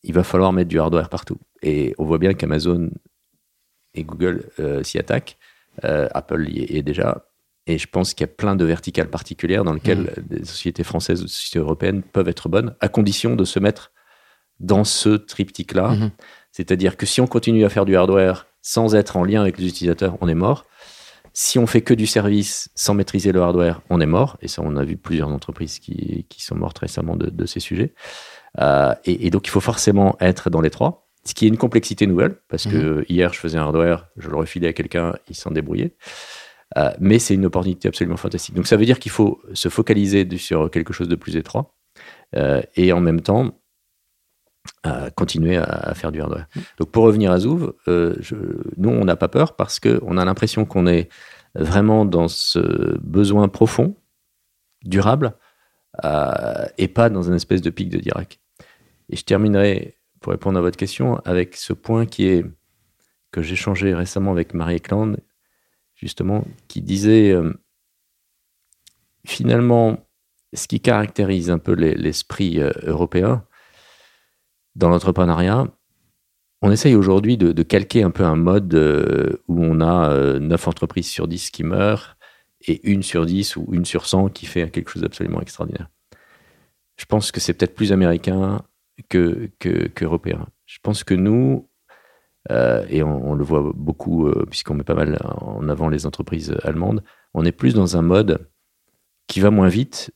[0.01, 1.37] il va falloir mettre du hardware partout.
[1.61, 2.89] Et on voit bien qu'Amazon
[3.93, 5.37] et Google euh, s'y attaquent.
[5.83, 7.27] Apple y est, déjà.
[7.67, 10.45] Et je pense qu'il y a plein de verticales particulières dans lesquelles des mhm.
[10.45, 13.91] sociétés françaises ou des sociétés européennes peuvent être bonnes, à condition de se mettre
[14.59, 15.89] dans ce triptyque-là.
[15.89, 16.11] Mhm.
[16.51, 19.67] C'est-à-dire que si on continue à faire du hardware sans être en lien avec les
[19.69, 20.65] utilisateurs, on est mort.
[21.31, 24.37] Si on fait que du service sans maîtriser le hardware, on est mort.
[24.41, 27.61] Et ça, on a vu plusieurs entreprises qui, qui sont mortes récemment de, de ces
[27.61, 27.93] sujets.
[28.59, 31.55] Euh, et, et, donc, il faut forcément être dans les trois, ce qui est une
[31.55, 33.05] complexité nouvelle, parce que mhm.
[33.07, 35.95] hier, je faisais un hardware, je le refilais à quelqu'un, il s'en débrouillait.
[36.75, 38.53] Euh, mais c'est une opportunité absolument fantastique.
[38.53, 41.73] Donc, ça veut dire qu'il faut se focaliser sur quelque chose de plus étroit
[42.35, 43.57] euh, et en même temps
[44.83, 46.47] à continuer à, faire du hardware.
[46.77, 48.15] Donc pour revenir à Zouv, euh,
[48.77, 51.09] nous on n'a pas peur parce qu'on a l'impression qu'on est
[51.55, 53.95] vraiment dans ce besoin profond,
[54.83, 55.33] durable,
[56.05, 58.39] euh, et pas dans une espèce de pic de Dirac.
[59.09, 62.45] Et je terminerai pour répondre à votre question avec ce point qui est
[63.31, 65.17] que j'ai changé récemment avec Marie Ekland,
[65.95, 67.53] justement, qui disait euh,
[69.25, 70.07] finalement
[70.53, 73.43] ce qui caractérise un peu l'esprit européen,
[74.77, 75.67] dans l'entrepreneuriat,
[76.61, 80.67] on essaye aujourd'hui de, calquer un peu un mode euh, où on a euh, 9
[80.67, 82.17] entreprises sur 10 qui meurent
[82.61, 85.89] et une sur 10 ou une sur 100 qui fait quelque chose d'absolument extraordinaire.
[86.95, 88.63] Je pense que c'est peut-être plus américain
[89.09, 90.47] que, qu'européen.
[90.65, 91.69] Je pense que nous,
[92.49, 96.55] euh, et on, le voit beaucoup euh, puisqu'on met pas mal en avant les entreprises
[96.63, 98.49] allemandes, on est plus dans un mode
[99.27, 100.11] qui va moins vite,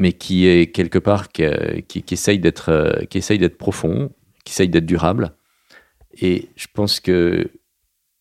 [0.00, 1.44] mais qui est quelque part qui,
[1.86, 4.10] qui, essaye d'être euh, qui essaye d'être profond,
[4.44, 5.34] qui essaye d'être durable.
[6.22, 7.50] Et je pense que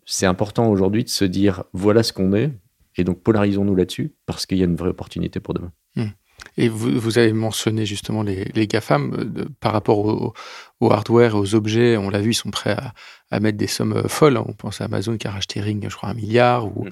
[0.06, 2.52] c'est important aujourd'hui de se dire voilà ce qu'on est,
[2.98, 5.72] et donc polarisons-nous là-dessus parce qu'il y a une vraie opportunité pour demain.
[5.96, 6.10] Hmm.
[6.58, 10.34] Et vous, vous, avez mentionné justement les, les GAFAM euh, par rapport au,
[10.82, 11.96] au, hardware aux objets.
[11.96, 12.94] On l'a vu, ils sont prêts à,
[13.32, 14.38] à, mettre des sommes euh, folles.
[14.38, 16.65] On pense à Amazon qui a racheté Ring, je crois, un milliard.
[16.65, 16.86] Ou,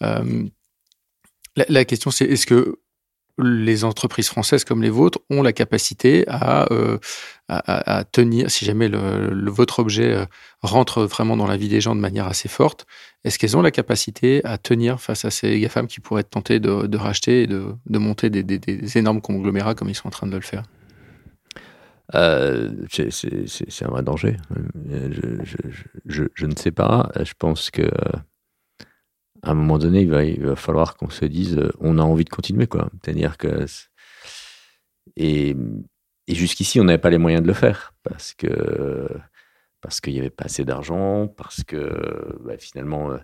[0.00, 0.48] hmm.
[1.56, 2.81] la, la, question, c'est est-ce que
[3.38, 6.98] les entreprises françaises comme les vôtres ont la capacité à, euh,
[8.12, 10.24] tenir, si jamais le, votre objet euh,
[10.62, 12.86] rentre vraiment dans la vie des gens de manière assez forte,
[13.24, 16.60] est-ce qu'elles ont la capacité à tenir face à ces GAFAM qui pourraient être tentés
[16.60, 20.42] de, racheter et de, monter des, énormes conglomérats comme ils sont en train de le
[20.42, 20.64] faire?
[22.14, 24.36] Euh, c'est un vrai danger.
[26.04, 27.10] Je, ne sais pas.
[27.22, 27.88] Je pense que
[29.42, 32.30] à un moment donné, il va, falloir qu'on se dise, euh, on a envie de
[32.30, 32.88] continuer, quoi.
[33.02, 33.66] C'est-à-dire que
[35.16, 35.56] et,
[36.28, 39.08] jusqu'ici, on n'avait pas les moyens de le faire parce que
[39.80, 43.18] parce qu'il n'y avait pas assez d'argent, parce que bah, finalement, euh,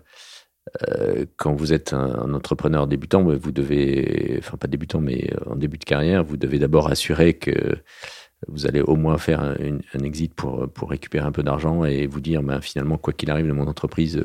[0.89, 5.77] euh, quand vous êtes un, entrepreneur débutant, vous devez, enfin pas débutant, mais en début
[5.77, 7.51] de carrière, vous devez d'abord assurer que
[8.47, 12.21] vous allez au moins faire un, exit pour, pour récupérer un peu d'argent et vous
[12.21, 14.21] dire, ben, finalement, quoi qu'il arrive, mon entreprise,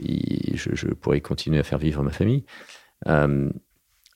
[0.00, 2.44] je, pourrais continuer à faire vivre ma famille.
[3.06, 3.50] Euh,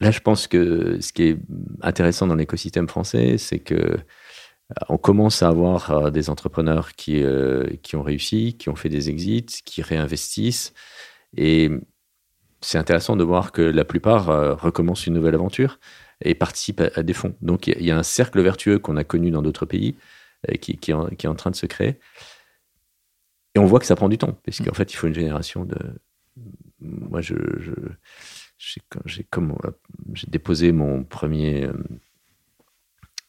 [0.00, 1.38] là, je pense que ce qui est
[1.82, 3.96] intéressant dans l'écosystème français, c'est que euh,
[4.88, 7.24] on commence à avoir euh, des entrepreneurs qui,
[7.94, 10.74] ont réussi, qui ont fait des exits, qui réinvestissent.
[11.36, 11.70] Et
[12.60, 14.26] c'est intéressant de voir que la plupart
[14.60, 15.78] recommencent une nouvelle aventure
[16.24, 17.36] et participent à, des fonds.
[17.40, 19.94] Donc il y, a un cercle vertueux qu'on a connu dans d'autres pays
[20.60, 22.00] qui, est en train de se créer.
[23.58, 24.74] Et on voit que ça prend du temps, parce qu'en mm.
[24.74, 25.76] fait, il faut une génération de.
[26.80, 27.34] Moi, je,
[28.56, 28.82] j'ai
[30.28, 31.72] déposé mon premier euh,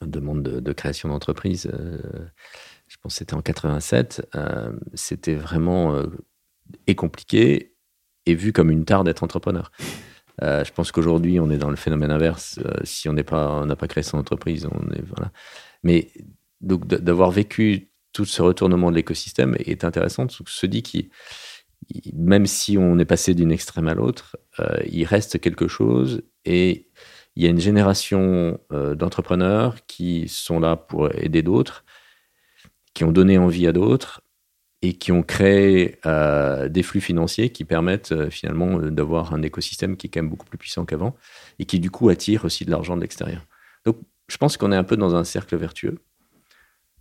[0.02, 1.68] demande de, création d'entreprise.
[1.74, 1.98] Euh,
[2.88, 4.30] je pense que c'était en 87.
[4.36, 6.00] Euh, c'était vraiment
[6.86, 7.74] et compliqué
[8.28, 9.72] et vu comme une tare d'être entrepreneur.
[10.40, 12.60] je pense qu'aujourd'hui, on est dans le phénomène inverse.
[12.84, 15.32] si on n'est pas, on n'a pas créé son entreprise, on est voilà.
[15.82, 16.12] Mais
[16.62, 17.89] donc d'avoir vécu
[18.20, 20.28] tout ce retournement de l'écosystème est intéressant.
[20.28, 21.10] Se dit qu'il,
[22.14, 26.90] même si on est passé d'une extrême à l'autre, euh, il reste quelque chose et
[27.38, 31.86] il y a une génération euh, d'entrepreneurs qui sont là pour aider d'autres,
[32.94, 34.20] qui ont donné envie à d'autres
[34.82, 40.08] et qui ont créé euh, des flux financiers qui permettent finalement d'avoir un écosystème qui
[40.08, 41.16] est quand même beaucoup plus puissant qu'avant
[41.58, 43.48] et qui du coup attire aussi de l'argent de l'extérieur.
[43.86, 43.96] Donc
[44.28, 46.00] je pense qu'on est un peu dans un cercle vertueux.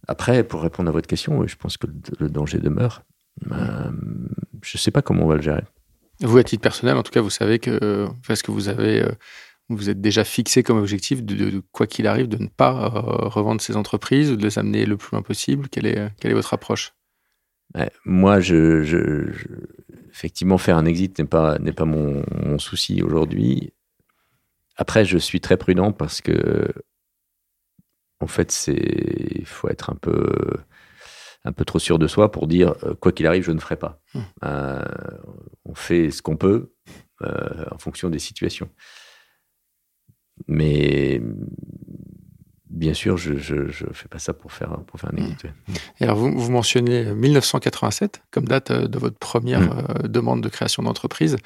[0.08, 1.86] Après, pour répondre à votre question, je pense que
[2.18, 3.02] le danger demeure.
[3.52, 3.90] Euh,
[4.62, 5.62] je ne sais pas comment on va le gérer.
[6.20, 9.12] Vous, à titre personnel, en tout cas, vous savez que, parce que vous avez, euh,
[9.68, 13.60] vous êtes déjà fixé comme objectif de, quoi qu'il arrive, de ne pas euh, revendre
[13.60, 15.68] ces entreprises, de les amener le plus loin possible?
[15.68, 16.94] Quelle est, quelle est votre approche?
[18.06, 19.30] Moi, je,
[20.10, 23.74] effectivement, faire un exit n'est pas, n'est pas mon, mon souci aujourd'hui.
[24.76, 26.72] Après, je suis très prudent parce que
[28.20, 30.32] en fait, c'est il faut être un peu
[31.44, 33.76] un peu trop sûr de soi pour dire euh, quoi qu'il arrive, je ne ferai
[33.76, 34.00] pas.
[34.14, 34.20] Mmh.
[34.44, 34.84] Euh,
[35.64, 36.72] on fait ce qu'on peut
[37.22, 38.68] euh, en fonction des situations.
[40.46, 41.20] Mais
[42.70, 45.34] bien sûr, je ne fais pas ça pour faire, pour faire un mmh.
[46.00, 49.84] Et alors, vous, vous, mentionnez 1987 comme date euh, de votre première mmh.
[50.04, 51.36] euh, demande de création d'entreprise.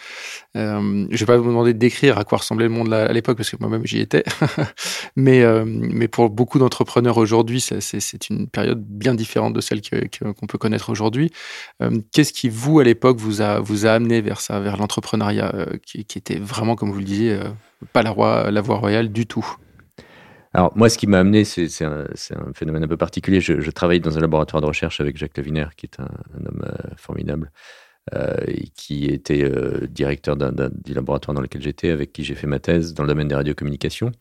[0.57, 3.13] Euh, je ne vais pas vous demander de décrire à quoi ressemblait le monde à
[3.13, 4.25] l'époque, parce que moi-même j'y étais.
[5.17, 10.59] mais, mais pour beaucoup d'entrepreneurs aujourd'hui, c'est une période bien différente de celle qu'on peut
[10.59, 11.31] connaître aujourd'hui.
[12.13, 16.05] Qu'est-ce qui, vous, à l'époque, vous a, vous a amené vers ça, vers l'entrepreneuriat, qui,
[16.05, 17.39] qui, était vraiment, comme vous le disiez,
[17.93, 19.57] pas la, roi, la voie royale du tout?
[20.55, 22.07] Alors, moi, ce qui m'a amené, c'est un,
[22.55, 23.41] phénomène un peu particulier.
[23.41, 26.11] Je, je, travaille dans un laboratoire de recherche avec Jacques Laviner, qui est un,
[26.47, 27.51] homme euh, formidable,
[28.15, 28.37] euh,
[28.75, 32.93] qui était euh, directeur du laboratoire dans lequel j'étais, avec qui j'ai fait ma thèse
[32.93, 34.13] dans le domaine des radiocommunications.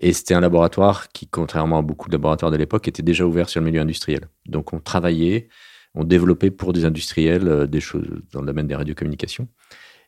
[0.00, 3.50] Et c'était un laboratoire qui, contrairement à beaucoup de laboratoires de l'époque, était déjà ouvert
[3.50, 4.28] sur le milieu industriel.
[4.46, 5.48] Donc, on travaillait,
[5.94, 9.48] on développait pour des industriels des choses dans le domaine des radiocommunications.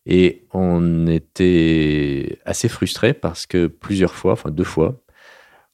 [0.07, 5.03] Et on était assez frustrés parce que plusieurs fois, enfin deux fois,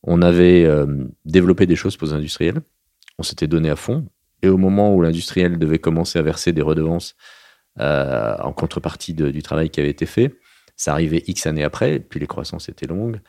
[0.07, 0.87] on avait euh,
[1.25, 2.61] développé des choses pour les industriels.
[3.19, 4.07] On s'était donné à fond.
[4.43, 7.17] Et au moment où l'industriel devait commencer à verser des redevances
[7.81, 10.35] euh, en contrepartie du travail qui avait été fait,
[10.77, 13.21] ça arrivait X années après, puis les croissances étaient longues.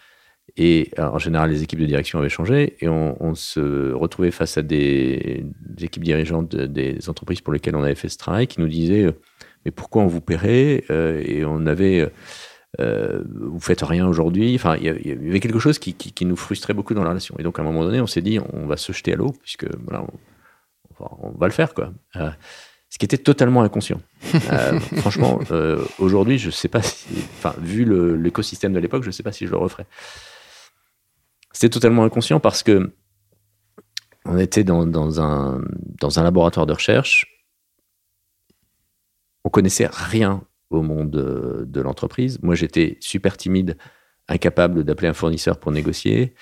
[0.56, 4.58] Et euh, en général, les équipes de direction avaient changé et on, se retrouvait face
[4.58, 5.46] à des,
[5.82, 9.14] équipes dirigeantes des entreprises pour lesquelles on avait fait ce travail qui nous disaient
[9.66, 10.84] Mais pourquoi on vous paierait
[11.26, 12.10] Et on avait
[12.80, 14.56] euh, vous faites rien aujourd'hui.
[14.56, 17.36] Enfin, il y, avait quelque chose qui, nous frustrait beaucoup dans la relation.
[17.40, 19.34] Et donc, à un moment donné, on s'est dit, on va se jeter à l'eau,
[19.42, 20.06] puisque voilà,
[21.00, 21.92] on, va le faire, quoi.
[22.16, 22.30] Euh,
[22.90, 24.02] ce qui était totalement inconscient.
[24.52, 25.40] Euh, franchement,
[26.00, 27.86] aujourd'hui, je sais pas si, enfin, vu
[28.18, 29.86] l'écosystème de l'époque, je sais pas si je le referais.
[31.52, 32.94] C'était totalement inconscient parce que
[34.26, 35.62] on était dans, dans, un,
[36.00, 37.26] dans un laboratoire de recherche.
[39.44, 42.40] On connaissait rien au monde de l'entreprise.
[42.42, 43.78] Moi, j'étais super timide,
[44.28, 46.34] incapable d'appeler un fournisseur pour négocier.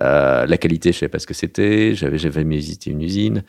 [0.00, 1.94] Euh, la qualité, je ne savais pas ce que c'était.
[1.94, 3.44] J'avais jamais visité une usine.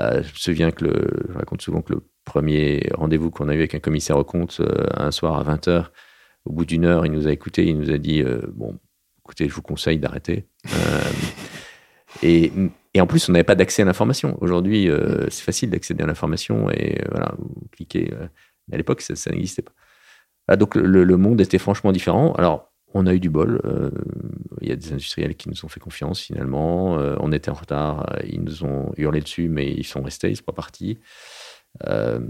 [0.00, 3.54] Euh, je me souviens que le, je raconte souvent que le premier rendez-vous qu'on a
[3.54, 5.86] eu avec un commissaire au compte euh, un soir à 20h,
[6.44, 8.78] au bout d'une heure, il nous a écouté, il nous a dit Bon,
[9.20, 10.46] écoutez, je vous conseille d'arrêter.
[12.22, 12.52] et,
[12.94, 14.36] et, en plus, on n'avait pas d'accès à l'information.
[14.40, 14.88] Aujourd'hui,
[15.28, 18.10] c'est facile d'accéder à l'information et voilà, vous cliquez
[18.70, 19.72] à l'époque, ça, n'existait pas.
[20.48, 22.32] Ah, donc le, monde était franchement différent.
[22.32, 23.60] Alors, on a eu du bol.
[23.64, 23.90] Euh,
[24.60, 26.98] il y a des industriels qui nous ont fait confiance finalement.
[26.98, 28.06] Euh, on était en retard.
[28.28, 30.98] Ils nous ont hurlé dessus, mais ils sont restés, ils sont pas partis.
[31.86, 32.20] Euh,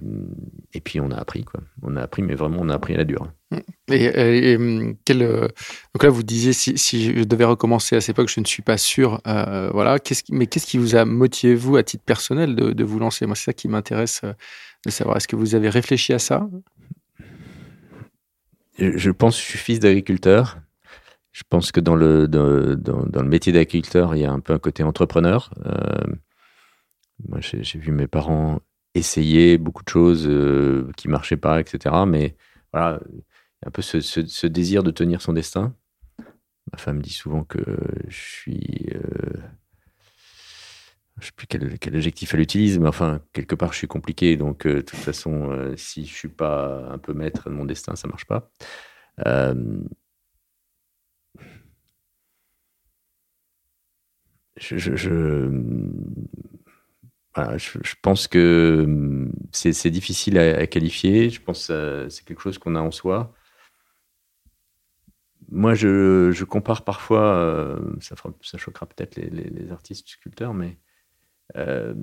[0.73, 1.45] et puis on a appris.
[1.83, 3.33] On a appris, mais vraiment on a appris à la dure.
[3.91, 4.57] Et,
[5.05, 8.63] quel, donc là vous disiez si, je devais recommencer à cette époque, je ne suis
[8.63, 9.21] pas sûr.
[9.25, 9.97] voilà.
[10.31, 13.27] Mais qu'est-ce qui vous a motivé vous à titre personnel de vous lancer?
[13.27, 14.23] Moi c'est ça qui m'intéresse
[14.85, 16.49] de savoir, est-ce que vous avez réfléchi à ça?
[18.79, 20.59] Je, pense que je suis fils d'agriculteur.
[21.31, 24.53] Je pense que dans le, dans, dans, le métier d'agriculteur, il y a un peu
[24.53, 25.53] un côté entrepreneur.
[25.67, 26.15] Euh,
[27.29, 28.61] moi, j'ai vu mes parents
[28.95, 31.95] essayer beaucoup de choses euh, qui marchaient pas, etc.
[32.07, 32.37] Mais
[32.73, 33.01] voilà,
[33.65, 35.75] un peu ce, ce, désir de tenir son destin.
[36.73, 37.63] Ma femme dit souvent que
[38.09, 39.41] je suis euh,
[41.21, 44.37] je sais plus quel, adjectif elle utilise, mais enfin, quelque part, je suis compliqué.
[44.37, 47.65] Donc, euh, de toute façon, euh, si je suis pas un peu maître de mon
[47.65, 48.51] destin, ça marche pas.
[49.27, 49.55] Euh,
[54.57, 55.51] je, je, je,
[58.03, 61.31] pense que c'est difficile à, qualifier.
[61.31, 63.35] Je pense que c'est quelque chose qu'on a en soi.
[65.51, 70.79] Moi, je, compare parfois, ça, ça choquera peut-être les, les, artistes sculpteurs, mais
[71.57, 71.95] euh,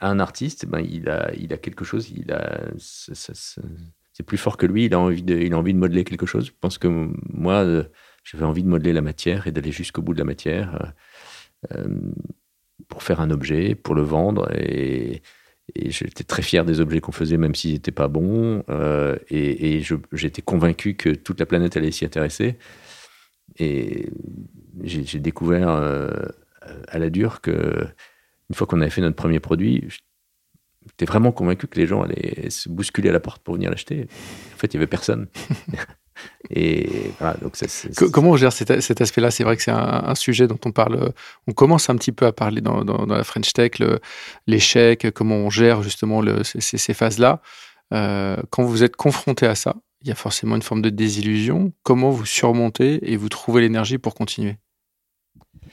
[0.00, 4.66] un artiste, ben, il, a, il a quelque chose, il a, c'est plus fort que
[4.66, 6.46] lui, il a, envie de, il a envie de modeler quelque chose.
[6.46, 6.88] Je pense que
[7.32, 7.84] moi, euh,
[8.22, 10.92] j'avais envie de modeler la matière et d'aller jusqu'au bout de la matière
[11.72, 11.86] euh,
[12.88, 14.50] pour faire un objet, pour le vendre.
[14.54, 15.22] Et,
[15.86, 18.62] j'étais très fier des objets qu'on faisait, même s'ils n'étaient pas bons.
[19.30, 22.58] et, j'étais convaincu que toute la planète allait s'y intéresser.
[23.56, 24.10] Et
[24.82, 25.68] j'ai découvert
[26.88, 27.86] à la dure que
[28.50, 29.88] une fois qu'on avait fait notre premier produit,
[30.86, 34.06] j'étais vraiment convaincu que les gens allaient se bousculer à la porte pour venir l'acheter.
[34.54, 35.28] En fait, il n'y avait personne.
[36.50, 37.56] Et voilà, donc
[38.12, 39.30] Comment on gère cet, cet aspect-là?
[39.30, 41.12] C'est vrai que c'est un, sujet dont on parle,
[41.48, 43.72] on commence un petit peu à parler dans, dans, la French Tech,
[44.46, 47.40] l'échec, comment on gère justement le, ces, ces phases-là.
[47.92, 51.72] Euh, quand vous êtes confronté à ça, il y a forcément une forme de désillusion.
[51.82, 54.56] Comment vous surmontez et vous trouvez l'énergie pour continuer
[55.66, 55.70] Euh,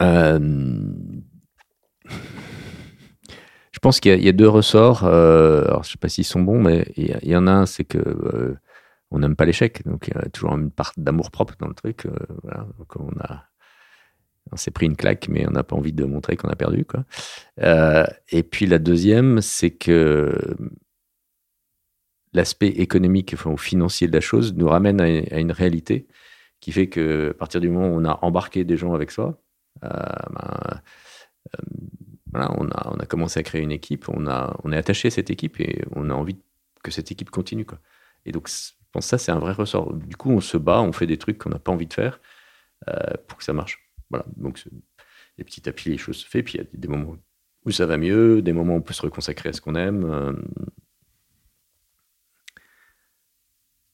[0.00, 1.20] je
[3.80, 5.04] pense qu'il y, a deux ressorts.
[5.04, 7.66] Euh, alors, je ne sais pas s'ils sont bons, mais il y, en a un,
[7.66, 8.58] c'est que euh,
[9.10, 9.84] on n'aime pas l'échec.
[9.86, 12.06] Donc, il y a toujours une part d'amour propre dans le truc.
[12.96, 13.44] on a,
[14.52, 16.86] on s'est pris une claque, mais on n'a pas envie de montrer qu'on a perdu.
[17.58, 20.32] Et puis la deuxième, c'est que
[22.32, 26.06] l'aspect économique ou financier de la chose nous ramène à, une réalité
[26.60, 29.28] qui fait que à partir du moment où on a embarqué des gens avec soi,
[29.28, 29.32] euh,
[29.80, 30.80] ben,
[31.54, 31.62] euh,
[32.32, 35.08] voilà, on, a, on a commencé à créer une équipe, on, a, on est attaché
[35.08, 36.36] à cette équipe et on a envie
[36.82, 37.64] que cette équipe continue.
[37.64, 37.78] Quoi.
[38.24, 39.94] Et donc, je pense que ça, c'est un vrai ressort.
[39.94, 42.20] Du coup, on se bat, on fait des trucs qu'on n'a pas envie de faire
[42.88, 42.94] euh,
[43.26, 43.90] pour que ça marche.
[44.10, 44.64] Voilà, donc
[45.38, 46.42] et petit à petit, les choses se font.
[46.42, 47.16] Puis il y a des moments
[47.64, 50.36] où ça va mieux, des moments où on peut se reconsacrer à ce qu'on aime.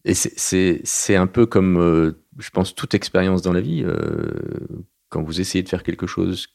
[0.04, 3.84] Et c'est un peu comme, euh, je pense, toute expérience dans la vie.
[5.06, 6.48] Euh, quand vous essayez de faire quelque chose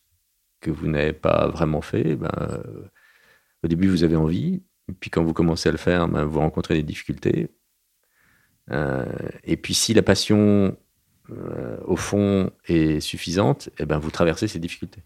[0.59, 2.63] que vous n'avez pas vraiment fait, ben,
[3.63, 4.61] au début, vous avez envie.
[4.99, 7.49] Puis quand vous commencez à le faire, ben, vous rencontrez des difficultés.
[8.71, 9.05] Euh,
[9.43, 10.77] et puis si la passion,
[11.85, 15.03] au fond, est suffisante, eh ben, vous traversez ces difficultés.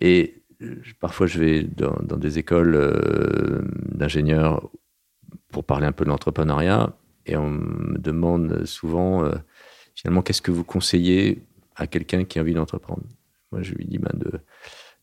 [0.00, 0.42] Et
[1.00, 2.76] parfois, je vais dans, dans des écoles
[3.88, 4.70] d'ingénieurs
[5.50, 6.94] pour parler un peu de l'entrepreneuriat.
[7.26, 9.34] Et on me demande souvent, euh,
[9.94, 11.42] finalement, qu'est-ce que vous conseillez
[11.76, 13.02] à quelqu'un qui a envie d'entreprendre
[13.50, 14.12] Moi, je lui dis ben,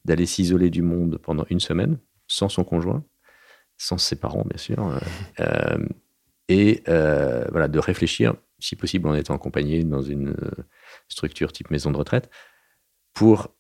[0.06, 3.04] d'aller s'isoler du monde pendant une semaine, sans son conjoint,
[3.78, 5.00] sans ses parents, bien sûr, euh,
[5.40, 5.86] euh,
[6.48, 10.36] et voilà, de réfléchir, si possible en étant accompagné dans une
[11.08, 12.30] structure type maison de retraite,
[13.14, 13.56] pour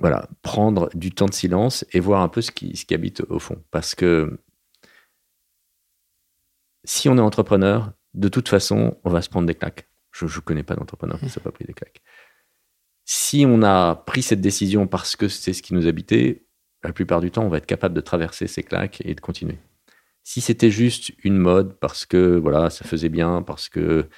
[0.00, 3.22] voilà, prendre du temps de silence et voir un peu ce qui, ce qui habite
[3.28, 3.62] au fond.
[3.70, 4.40] Parce que
[6.84, 9.88] si on est entrepreneur, de toute façon, on va se prendre des claques.
[10.14, 12.00] Je ne connais pas d'entrepreneur qui ne s'est pas pris des claques.
[13.04, 16.46] Si on a pris cette décision parce que c'est ce qui nous habitait,
[16.84, 19.58] la plupart du temps, on va être capable de traverser ces claques et de continuer.
[20.22, 24.08] Si c'était juste une mode parce que voilà, ça faisait bien, parce que euh,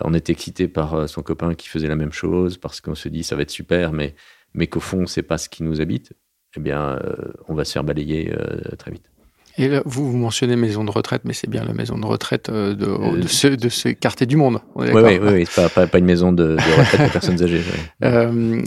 [0.00, 3.08] on était excité par euh, son copain qui faisait la même chose, parce qu'on se
[3.08, 4.14] dit ça va être super, mais,
[4.52, 6.12] mais qu'au fond, c'est pas ce qui nous habite,
[6.56, 8.34] eh bien, euh, on va se faire balayer
[8.78, 9.10] très vite.
[9.56, 12.74] Et vous, vous mentionnez maison de retraite, mais c'est bien la maison de retraite euh,
[12.74, 14.58] de, euh, de, ce, de ce quartier du monde.
[14.74, 17.62] Oui, oui, oui, c'est pas, pas, une maison de, de retraite pour personnes âgées.
[18.02, 18.60] Euh,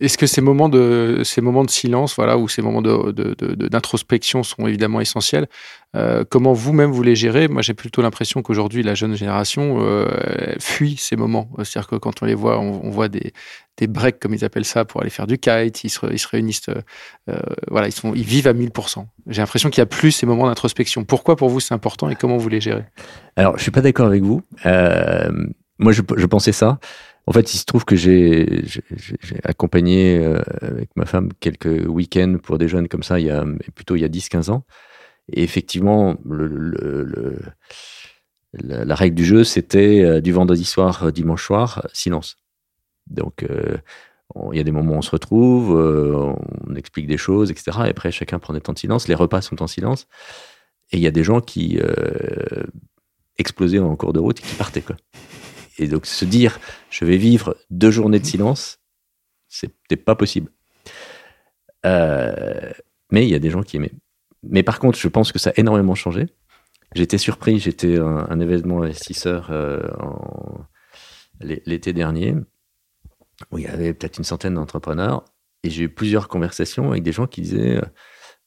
[0.00, 4.66] Est-ce que ces moments de ces moments de silence, voilà, ou ces moments d'introspection sont
[4.66, 5.48] évidemment essentiels
[5.96, 7.48] euh, comment vous-même vous les gérez?
[7.48, 10.08] Moi, j'ai plutôt l'impression qu'aujourd'hui, la jeune génération euh,
[10.58, 11.48] fuit ces moments.
[11.58, 13.32] C'est-à-dire que quand on les voit, on, voit des,
[13.76, 15.84] des breaks, comme ils appellent ça, pour aller faire du kite.
[15.84, 17.34] Ils se, réunissent, euh,
[17.68, 19.06] voilà, ils, vivent à 1000%.
[19.28, 21.04] J'ai l'impression qu'il n'y a plus ces moments d'introspection.
[21.04, 22.84] Pourquoi pour vous c'est important et comment vous les gérez?
[23.36, 24.42] Alors, je suis pas d'accord avec vous.
[24.64, 26.78] moi, je, pensais ça.
[27.26, 28.64] En fait, il se trouve que j'ai
[29.44, 30.24] accompagné
[30.60, 33.44] avec ma femme quelques week-ends pour des jeunes comme ça, il y a
[33.74, 34.64] plutôt il y a 10-15 ans.
[35.32, 36.16] Et effectivement,
[38.62, 42.36] la, règle du jeu, c'était euh, du vendredi soir, euh, dimanche soir, silence.
[43.06, 43.76] Donc, euh,
[44.52, 47.78] il y a des moments où on se retrouve, on explique des choses, etc.
[47.86, 49.06] Et après, chacun prend des temps de silence.
[49.06, 50.08] Les repas sont en silence.
[50.90, 51.78] Et il y a des gens qui
[53.38, 54.82] explosaient en cours de route et qui partaient.
[55.78, 56.58] Et donc, se dire,
[56.90, 58.80] je vais vivre deux journées de silence,
[59.46, 60.50] c'était pas possible.
[61.84, 62.72] mais
[63.12, 63.92] il y a des gens qui aimaient
[64.48, 66.26] mais par contre, je pense que ça a énormément changé.
[66.94, 69.80] J'étais surpris, j'étais un, un, événement investisseur euh,
[71.40, 72.34] l'été dernier,
[73.50, 75.24] où il y avait peut-être une centaine d'entrepreneurs,
[75.62, 77.82] et j'ai eu plusieurs conversations avec des gens qui disaient euh,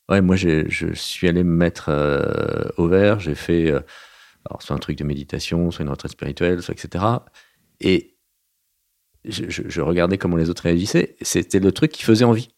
[0.09, 4.79] Ouais, moi, je suis allé me mettre euh, au vert, j'ai fait alors, soit un
[4.79, 7.03] truc de méditation, soit une retraite spirituelle, soit etc.
[7.81, 8.15] Et
[9.25, 12.55] je, je regardais comment les autres réagissaient, c'était le truc qui faisait envie.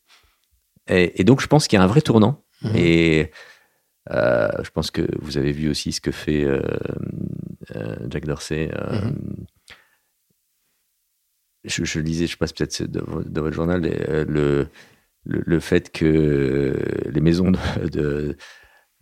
[0.87, 2.75] Et, et donc, je pense qu'il y a un vrai tournant Mhm.
[2.75, 3.31] Et
[4.11, 6.61] euh, je pense que vous avez vu aussi ce que fait euh,
[7.75, 8.71] euh, Jack Dorsey.
[8.91, 9.38] Mhm.
[11.66, 14.68] Je, lisais, je passe peut-être dans, votre journal, le,
[15.26, 16.74] le, fait que
[17.05, 17.51] les maisons
[17.91, 18.38] de,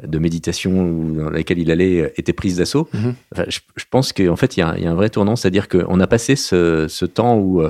[0.04, 2.90] de, méditation dans lesquelles il allait étaient prises d'assaut.
[2.94, 3.16] Mhm.
[3.48, 6.00] je, pense qu'en fait, il y, a, il y, a, un vrai tournant, c'est-à-dire qu'on
[6.00, 7.64] a passé ce, ce temps où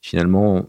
[0.00, 0.68] finalement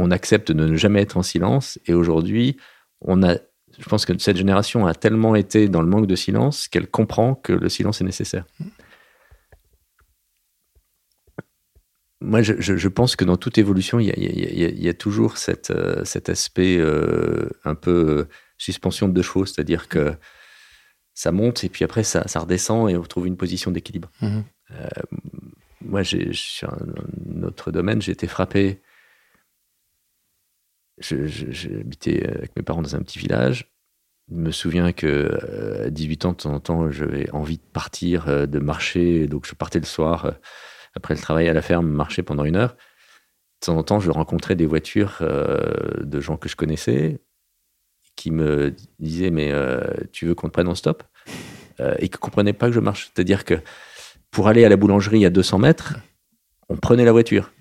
[0.00, 2.56] on accepte de ne jamais être en silence, et aujourd'hui,
[3.00, 3.34] on a,
[3.78, 7.34] je pense que cette génération a tellement été dans le manque de silence qu'elle comprend
[7.34, 8.44] que le silence est nécessaire.
[12.22, 16.76] Moi, je, pense que dans toute évolution, il y a, toujours cette, euh, cet aspect
[16.76, 20.14] euh, un peu euh, suspension de deux chevaux, c'est-à-dire que
[21.14, 24.10] ça monte et puis après ça, redescend et on trouve une position d'équilibre.
[24.20, 24.40] Mmh.
[25.80, 28.80] moi, sur un autre domaine, j'ai été frappé
[31.00, 33.70] j'habitais avec mes parents dans un petit village.
[34.30, 37.62] je me souviens que euh, à 18 ans, de temps en temps, j'avais envie de
[37.72, 39.26] partir, euh, de marcher.
[39.26, 40.32] Donc, je partais le soir, euh,
[40.94, 42.76] après le travail à la ferme, marcher pendant une heure.
[43.60, 47.20] De temps en temps, je rencontrais des voitures de gens que je connaissais
[48.16, 49.52] qui me disaient Mais
[50.12, 51.02] tu veux qu'on te prenne en stop?
[51.98, 53.10] Et qui ne comprenaient pas que je marche.
[53.12, 53.54] C'est-à-dire que
[54.30, 55.96] pour aller à la boulangerie à 200 mètres,
[56.68, 57.52] on prenait la voiture.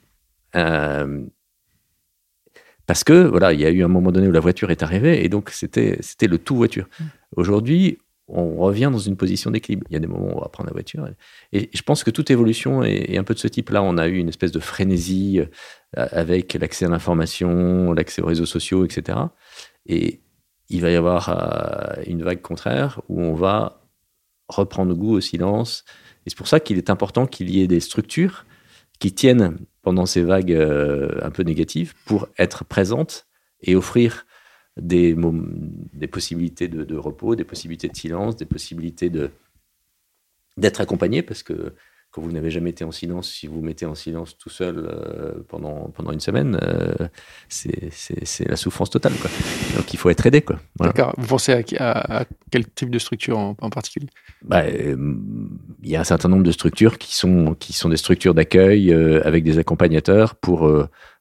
[2.89, 5.23] Parce que, voilà, il y a eu un moment donné où la voiture est arrivée
[5.23, 6.87] et donc c'était, le tout voiture.
[6.99, 7.03] Mm.
[7.35, 7.99] Aujourd'hui,
[8.31, 9.85] on revient dans une position d'équilibre.
[9.89, 11.07] Il y a des moments où on va prendre la voiture.
[11.51, 13.81] Et je pense que toute évolution est, un peu de ce type-là.
[13.81, 18.45] On a eu une espèce de frénésie euh, avec l'accès à l'information, l'accès aux réseaux
[18.45, 19.17] sociaux, etc.
[19.85, 20.21] Et
[20.69, 23.81] il va y avoir euh, une vague contraire où on va
[24.47, 25.83] reprendre goût au silence.
[26.25, 28.45] Et c'est pour ça qu'il est important qu'il y ait des structures
[28.99, 33.27] qui tiennent pendant ces vagues euh, un peu négatives pour être présente
[33.61, 34.25] et offrir
[34.77, 35.15] des,
[35.93, 39.31] des possibilités de, repos, des possibilités de silence, des possibilités de
[40.57, 41.73] d'être accompagné parce que
[42.11, 45.43] quand vous n'avez jamais été en silence, si vous mettez en silence tout seul euh,
[45.47, 47.07] pendant, pendant une semaine, euh,
[47.49, 49.13] c'est la souffrance totale.
[49.21, 49.29] Quoi.
[49.77, 50.43] Donc il faut être aidé.
[50.79, 51.13] D'accord.
[51.17, 54.09] Vous pensez à, quel type de structure en, particulier?
[54.41, 54.97] Bah, euh,
[55.83, 58.91] Il y a un certain nombre de structures qui sont, qui sont des structures d'accueil
[58.91, 60.67] avec des accompagnateurs pour,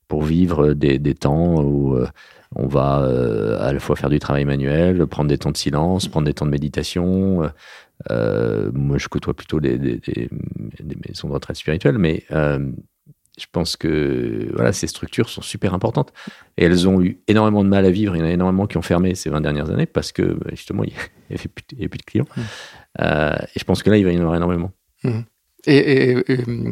[0.09, 1.99] pour vivre des, des temps où
[2.57, 2.97] on va
[3.61, 6.47] à la fois faire du travail manuel, prendre des temps de silence, prendre des temps
[6.47, 7.51] de méditation,
[8.11, 10.29] euh, moi, je côtoie plutôt des, des,
[11.07, 12.71] maisons de retraite spirituelles, mais euh,
[13.39, 16.13] je pense que voilà, ces structures sont super importantes.
[16.57, 18.17] Et elles ont eu énormément de mal à vivre.
[18.17, 20.51] Il y en a énormément qui ont fermé ces 20 dernières années parce que bah,
[20.51, 20.93] justement, il
[21.31, 22.27] n'y avait, plus de clients.
[22.37, 22.41] Mmh.
[23.01, 24.73] Euh, et je pense que là, il va y en avoir énormément.
[25.05, 25.21] Mmh.
[25.67, 26.17] Et,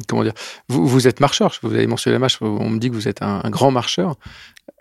[0.09, 0.33] comment dire
[0.69, 3.21] vous, vous, êtes marcheur, vous avez mentionné la marche, on me dit que vous êtes
[3.21, 4.17] un, grand marcheur.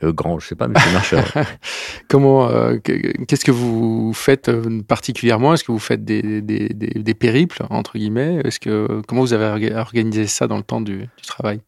[0.03, 1.25] Euh, grand, je sais pas, mais c'est marcheur.
[2.09, 5.53] Comment, euh, qu'est-ce que vous faites euh, particulièrement?
[5.53, 8.41] Est-ce que vous faites des, des, des, périples entre guillemets?
[8.43, 11.61] Est-ce que comment vous avez organisé ça dans le temps du, du travail?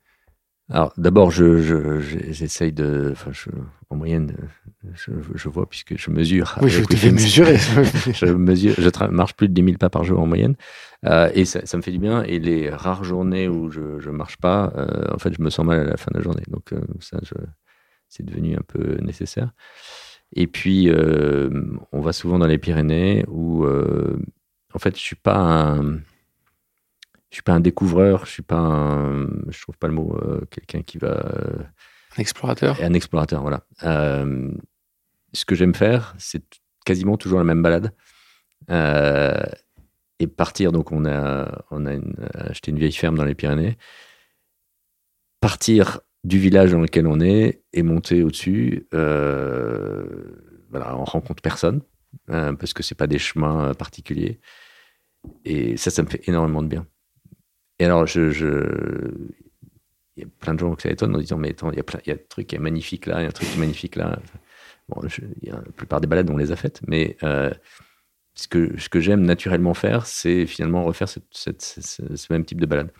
[0.70, 3.50] Alors d'abord, je, j'essaye de, enfin, je,
[3.90, 4.36] en moyenne,
[4.96, 6.56] je, je, vois puisque je mesure.
[6.62, 7.58] Oui, je devais mesurer.
[8.14, 10.58] je mesure, je marche plus de 10 000 pas par jour en moyenne,
[11.06, 12.22] euh, et ça, ça, me fait du bien.
[12.24, 15.66] Et les rares journées où je, je marche pas, euh, en fait, je me sens
[15.66, 16.44] mal à la fin de la journée.
[16.50, 17.18] Donc euh, ça,
[18.10, 19.54] c'est devenu un peu nécessaire.
[20.36, 20.92] Et puis,
[21.94, 26.00] on va souvent dans les Pyrénées où, en fait, je suis pas un
[27.30, 30.46] je suis pas un découvreur, je suis pas un, je trouve pas le mot, euh,
[30.50, 31.08] quelqu'un qui va.
[31.08, 31.64] Euh,
[32.18, 32.78] un explorateur.
[32.82, 33.66] Un explorateur, voilà.
[33.84, 34.52] Euh,
[35.34, 36.44] ce que j'aime faire, c'est
[36.86, 37.92] quasiment toujours la même balade.
[40.20, 41.98] et partir, donc on a, on a
[42.34, 43.78] acheté une vieille ferme dans les Pyrénées.
[45.42, 48.88] Partir du village dans lequel on est et monter au-dessus.
[48.92, 51.82] voilà, on rencontre personne
[52.26, 54.40] parce que c'est pas des chemins particuliers.
[55.44, 56.88] Et ça, ça me fait énormément de bien.
[57.80, 59.32] Et alors, il
[60.18, 62.18] y a plein de gens qui s'étonnent en disant Mais attends, il y, a un
[62.30, 64.20] truc qui est magnifique là, il y a un truc qui est magnifique là.
[64.90, 65.02] Bon,
[65.44, 67.52] la plupart des balades, on les a faites, mais euh,
[68.36, 72.92] ce que, j'aime naturellement faire, c'est finalement refaire ce même type de balade.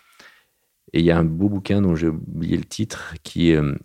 [0.94, 3.76] Et il y a un beau bouquin dont j'ai oublié le titre qui, euh,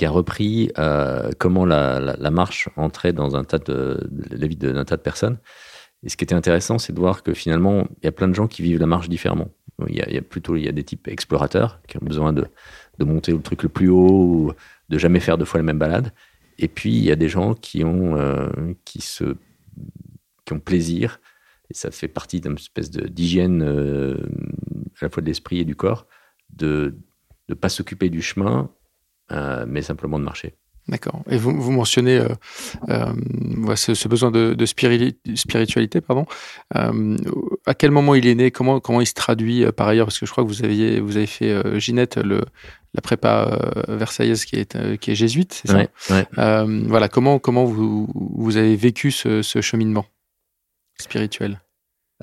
[0.00, 4.84] a repris euh, comment la, la, marche entrait dans un tas de, la vie d'un
[4.84, 5.38] tas de personnes.
[6.06, 8.34] Et ce qui était intéressant, c'est de voir que finalement, il y a plein de
[8.34, 9.48] gens qui vivent la marche différemment.
[9.88, 12.46] Il y a, plutôt il y a des types explorateurs qui ont besoin de,
[13.00, 14.52] monter le truc le plus haut, ou
[14.88, 16.12] de jamais faire deux fois la même balade.
[16.58, 18.48] Et puis, il y a des gens qui ont, euh,
[18.84, 19.36] qui se,
[20.44, 21.20] qui ont plaisir,
[21.70, 24.16] et ça fait partie d'une espèce d'hygiène euh,
[25.00, 26.06] à la fois de l'esprit et du corps,
[26.50, 26.94] de
[27.48, 28.70] ne pas s'occuper du chemin,
[29.32, 30.54] euh, mais simplement de marcher.
[30.88, 31.22] D'accord.
[31.28, 32.28] Et vous, vous mentionnez euh,
[32.90, 36.26] euh, ce, besoin de, de spiritualité, pardon.
[36.76, 37.16] Euh,
[37.66, 38.52] à quel moment il est né?
[38.52, 40.06] Comment comment il se traduit par ailleurs?
[40.06, 42.40] Parce que je crois que vous aviez vous avez fait Ginette le
[42.94, 43.58] la prépa
[43.88, 46.26] versaillaise qui est qui est jésuite, ouais, ouais.
[46.86, 47.08] Voilà.
[47.08, 50.06] Comment comment vous vous avez vécu ce, ce cheminement
[51.00, 51.60] spirituel?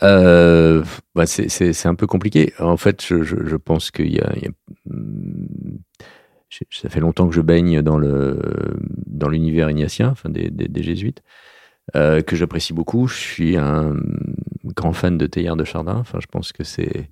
[0.02, 2.54] Bah c'est un peu compliqué.
[2.60, 4.52] En fait, je, je, je pense qu'il y a, il y a
[6.70, 8.40] ça fait longtemps que je baigne dans le
[9.06, 11.24] dans l'univers ignatien, enfin des, des, jésuites,
[11.96, 13.08] euh, que j'apprécie beaucoup.
[13.08, 13.96] Je suis un
[14.64, 15.96] grand fan de Teilhard de Chardin.
[15.96, 17.10] Enfin, je pense que c'est,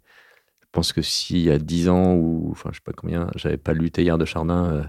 [0.62, 3.58] je pense que s'il y a dix ans ou enfin je sais pas combien, j'avais
[3.58, 4.84] pas lu Teilhard de Chardin, euh,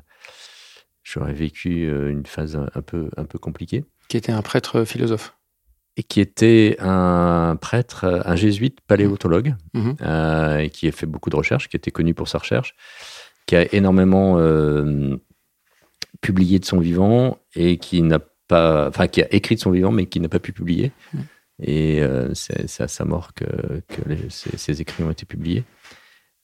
[1.02, 3.84] j'aurais vécu euh, une phase un, peu un peu compliquée.
[4.08, 5.36] Qui était un prêtre philosophe.
[5.98, 9.90] Et qui était un prêtre, un jésuite paléontologue, mmh.
[10.60, 12.74] et qui a fait beaucoup de recherches, qui était connu pour sa recherche
[13.46, 15.16] qui a énormément euh,
[16.20, 19.92] publié de son vivant et qui n'a pas, enfin qui a écrit de son vivant
[19.92, 20.92] mais qui n'a pas pu publier.
[21.12, 21.18] Mmh.
[21.64, 22.02] Et
[22.34, 23.44] c'est à sa mort que,
[24.30, 25.62] ses, écrits ont été publiés.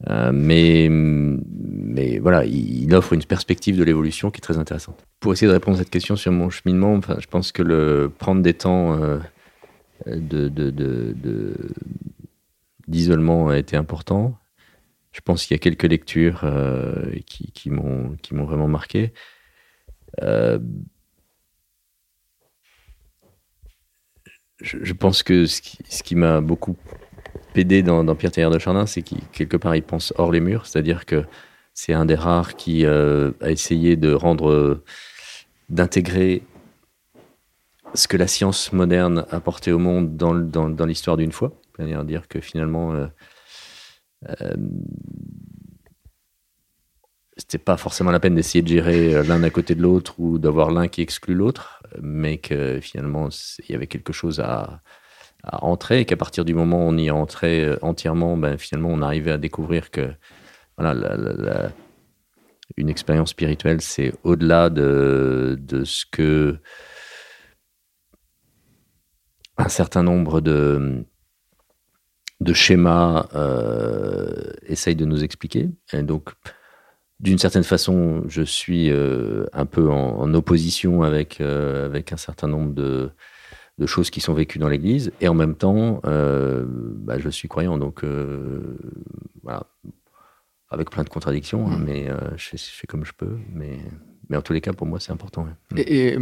[0.06, 5.04] mais, mais voilà, il, offre une perspective de l'évolution qui est très intéressante.
[5.18, 8.12] Pour essayer de répondre à cette question sur mon cheminement, enfin, je pense que le
[8.16, 8.96] prendre des temps
[10.06, 11.54] de, de, de,
[12.88, 14.36] d'isolement a été important.
[15.18, 19.12] Je pense qu'il y a quelques lectures euh, qui, m'ont, vraiment marqué.
[20.22, 20.60] Euh,
[24.60, 25.60] je, pense que ce
[26.04, 26.76] qui, m'a beaucoup
[27.56, 31.04] aidé dans, Pierre Taillère de Chardin, c'est qu'il, part, il pense hors les murs, c'est-à-dire
[31.04, 31.24] que
[31.74, 34.84] c'est un des rares qui euh, a essayé de rendre,
[35.68, 36.44] d'intégrer
[37.94, 41.50] ce que la science moderne a apporté au monde dans, l'histoire d'une fois.
[41.74, 42.94] C'est-à-dire dire que finalement,
[47.36, 50.38] c'était pas forcément la peine d'essayer de gérer euh, l'un à côté de l'autre ou
[50.38, 53.28] d'avoir l'un qui exclut l'autre, mais que finalement,
[53.60, 54.82] il y avait quelque chose à,
[55.44, 59.02] à entrer et qu'à partir du moment où on y entrait entièrement, ben, finalement, on
[59.02, 60.10] arrivait à découvrir que
[60.76, 61.70] voilà,
[62.76, 66.58] une expérience spirituelle, c'est au-delà de, de ce que
[69.56, 71.04] un certain nombre de,
[72.40, 75.70] de schémas euh, essaye de nous expliquer.
[75.92, 76.30] Et donc,
[77.20, 82.46] d'une certaine façon, je suis euh, un peu en, opposition avec, euh, avec un certain
[82.46, 83.10] nombre de,
[83.78, 85.10] de, choses qui sont vécues dans l'Église.
[85.20, 87.76] Et en même temps, euh, bah, je suis croyant.
[87.76, 88.04] Donc,
[89.42, 89.66] voilà.
[90.70, 91.84] Avec plein de contradictions, hein, mmh.
[91.84, 93.38] mais je, je, fais comme je peux.
[93.54, 93.78] Mais
[94.28, 95.46] mais en tous les cas, pour moi, c'est important.
[95.76, 96.16] Et,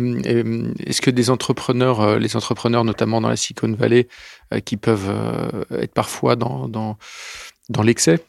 [0.86, 4.08] est-ce que des entrepreneurs, euh, les entrepreneurs notamment dans la Silicon Valley,
[4.54, 6.98] euh, qui peuvent euh, être parfois dans, dans,
[7.68, 8.24] dans l'excès,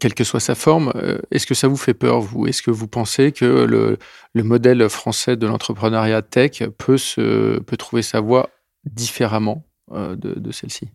[0.00, 0.92] quelle que soit sa forme,
[1.30, 2.48] est-ce que ça vous fait peur, vous?
[2.48, 3.98] Est-ce que vous pensez que le,
[4.34, 8.50] le modèle français de l'entrepreneuriat tech peut, se, peut trouver sa voie
[8.84, 10.90] différemment de, de celle-ci?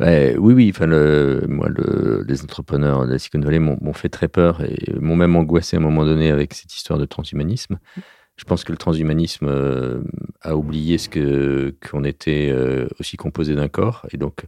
[0.00, 0.72] Oui, oui.
[0.80, 5.36] Moi, le, les entrepreneurs de la Silicon Valley m'ont fait très peur et m'ont même
[5.36, 7.78] angoissé à un moment donné avec cette histoire de transhumanisme.
[8.36, 10.02] Je pense que le transhumanisme euh,
[10.40, 11.10] a oublié ce
[11.70, 14.46] qu'on était euh, aussi composé d'un corps et donc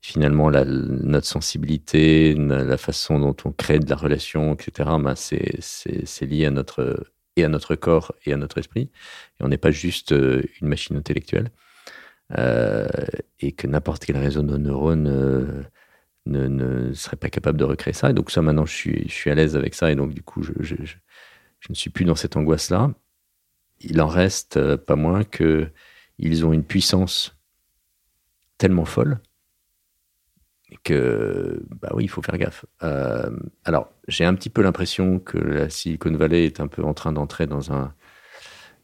[0.00, 4.88] finalement notre sensibilité, la façon dont on crée de la relation, etc.
[5.00, 7.04] Ben, c'est lié à notre
[7.36, 8.90] et à notre corps et à notre esprit.
[9.40, 11.50] Et on n'est pas juste euh, une machine intellectuelle.
[12.36, 12.86] Euh,
[13.40, 15.62] et que n'importe quel réseau de neurones euh,
[16.26, 18.10] ne, serait pas capable de recréer ça.
[18.10, 20.52] Et donc ça, maintenant, je suis, à l'aise avec ça, et donc du coup, je,
[21.70, 22.92] ne suis plus dans cette angoisse-là.
[23.80, 25.68] Il en reste euh, pas moins que
[26.18, 27.36] ils ont une puissance
[28.58, 29.20] tellement folle
[30.84, 32.66] que bah oui, il faut faire gaffe.
[33.64, 37.12] Alors, j'ai un petit peu l'impression que la Silicon Valley est un peu en train
[37.12, 37.94] d'entrer dans un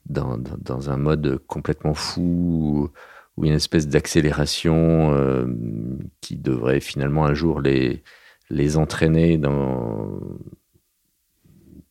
[0.07, 2.91] dans, un mode complètement fou
[3.37, 5.47] ou une espèce d'accélération euh,
[6.21, 8.03] qui devrait finalement un jour les,
[8.51, 10.21] les entraîner dans,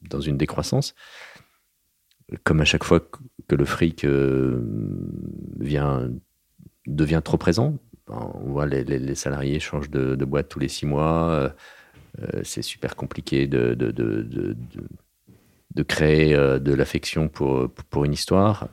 [0.10, 0.96] dans une décroissance.
[2.44, 3.02] Comme à chaque fois
[3.48, 4.62] que le fric euh,
[5.60, 6.10] vient,
[6.88, 7.78] devient trop présent,
[8.08, 11.54] on voit les, les, salariés changent de, boîte tous les six mois,
[12.22, 14.56] euh, c'est super compliqué de, de, de,
[15.76, 18.70] de créer de l'affection pour, pour une histoire.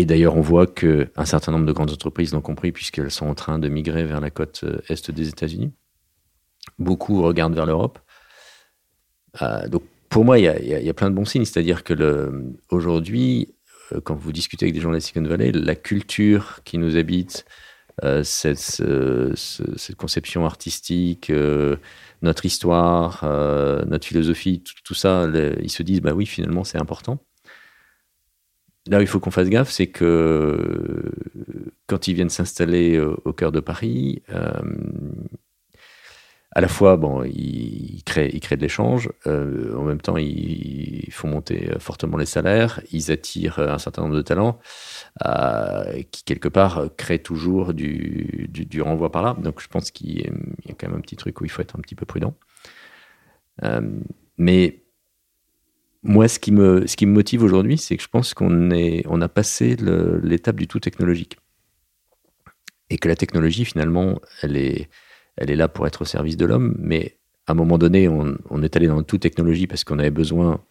[0.00, 3.34] Et d'ailleurs, on voit qu'un certain nombre de grandes entreprises l'ont compris puisqu'elles sont en
[3.34, 5.72] train de migrer vers la côte euh, est des États-Unis.
[6.78, 7.98] Beaucoup regardent vers l'Europe.
[9.42, 11.44] Euh, donc, pour moi, il y, a, plein de bons signes.
[11.44, 12.32] C'est-à-dire que
[12.70, 13.54] aujourd'hui,
[13.92, 16.96] euh, quand vous discutez avec des gens de la Silicon Valley, la culture qui nous
[16.96, 17.44] habite,
[18.22, 18.82] cette,
[19.98, 21.30] conception artistique,
[22.22, 23.22] notre histoire,
[23.86, 25.28] notre philosophie, tout, ça,
[25.60, 27.22] ils se disent, bah oui, finalement, c'est important.
[28.88, 31.12] Là où il faut qu'on fasse gaffe, c'est que
[31.86, 34.52] quand ils viennent s'installer au, cœur de Paris, euh,
[36.52, 41.08] à la fois, bon, ils, créent, ils créent de l'échange, euh, en même temps, ils,
[41.10, 44.58] font monter fortement les salaires, ils attirent un certain nombre de talents
[45.26, 49.36] euh, qui, quelque part, créent toujours du, du, renvoi par là.
[49.42, 50.26] Donc, je pense qu'il y
[50.70, 52.34] a quand même un petit truc où il faut être un petit peu prudent.
[54.38, 54.79] mais
[56.02, 59.76] moi, ce qui me, motive aujourd'hui, c'est que je pense qu'on a passé
[60.22, 61.36] l'étape du tout technologique.
[62.88, 64.88] Et que la technologie, finalement, elle est,
[65.38, 66.74] là pour être au service de l'homme.
[66.78, 70.64] Mais à un moment donné, on, est allé dans tout technologie parce qu'on avait besoin,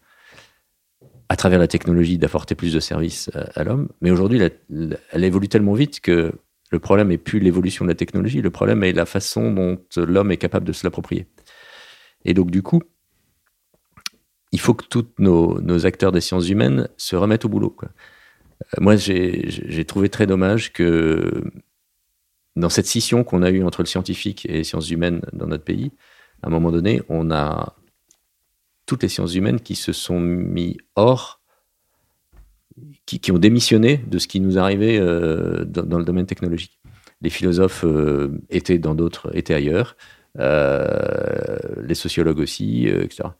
[1.28, 3.88] à travers la technologie, d'apporter plus de services à, l'homme.
[4.00, 6.32] Mais aujourd'hui, elle évolue tellement vite que
[6.72, 8.42] le problème n'est plus l'évolution de la technologie.
[8.42, 11.26] Le problème est la façon dont l'homme est capable de se l'approprier.
[12.24, 12.82] Et donc, du coup,
[14.52, 17.76] il faut que tous nos, acteurs des sciences humaines se remettent au boulot.
[17.82, 17.86] Euh,
[18.80, 21.44] moi, j'ai trouvé très dommage que
[22.56, 25.64] dans cette scission qu'on a eue entre le scientifique et les sciences humaines dans notre
[25.64, 25.92] pays,
[26.42, 27.76] à un moment donné, on a
[28.86, 31.40] toutes les sciences humaines qui se sont mis hors,
[33.06, 36.80] qui, ont démissionné de ce qui nous arrivait euh, dans, le domaine technologique.
[37.22, 39.96] Les philosophes euh, étaient dans d'autres, étaient ailleurs,
[40.36, 43.30] les sociologues aussi, etc.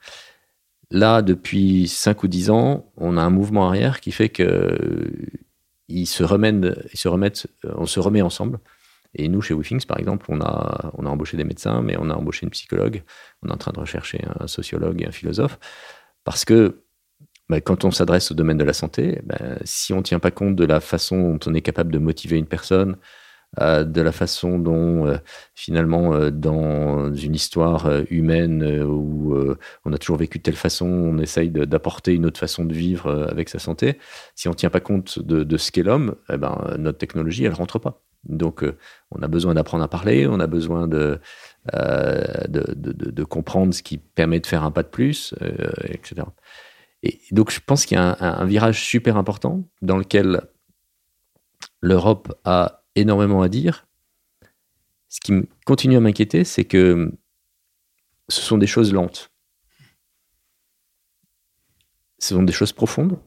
[0.91, 4.77] Là, depuis 5 ou 10 ans, on a un mouvement arrière qui fait que
[5.89, 8.59] ils se remettent, ils se remettent, on se remet ensemble.
[9.15, 12.11] Et nous, chez WeThings, par exemple, on a, on a embauché des médecins, mais on
[12.11, 13.03] a embauché une psychologue.
[13.43, 15.59] On est en train de rechercher un sociologue et un philosophe.
[16.25, 16.83] Parce que
[17.49, 20.31] bah, quand on s'adresse au domaine de la santé, bah, si on ne tient pas
[20.31, 22.97] compte de la façon dont on est capable de motiver une personne, euh,
[23.59, 25.17] de la façon dont euh,
[25.55, 29.35] finalement euh, dans une histoire humaine où
[29.85, 33.27] on a toujours vécu de telle façon, on essaye d'apporter une autre façon de vivre
[33.29, 33.99] avec sa santé.
[34.35, 37.55] Si on ne tient pas compte de, ce qu'est l'homme, eh ben, notre technologie, elle
[37.55, 38.03] rentre pas.
[38.25, 38.65] Donc,
[39.11, 41.19] on a besoin d'apprendre à parler, on a besoin de,
[41.73, 45.35] de, comprendre ce qui permet de faire un pas de plus,
[45.85, 46.23] etc.
[47.03, 50.43] Et donc, je pense qu'il y a un, virage super important dans lequel
[51.81, 53.87] l'Europe a énormément à dire.
[55.09, 55.33] Ce qui
[55.67, 57.13] continue à m'inquiéter, c'est que
[58.29, 59.31] ce sont des choses lentes.
[62.19, 63.19] Ce sont des choses profondes,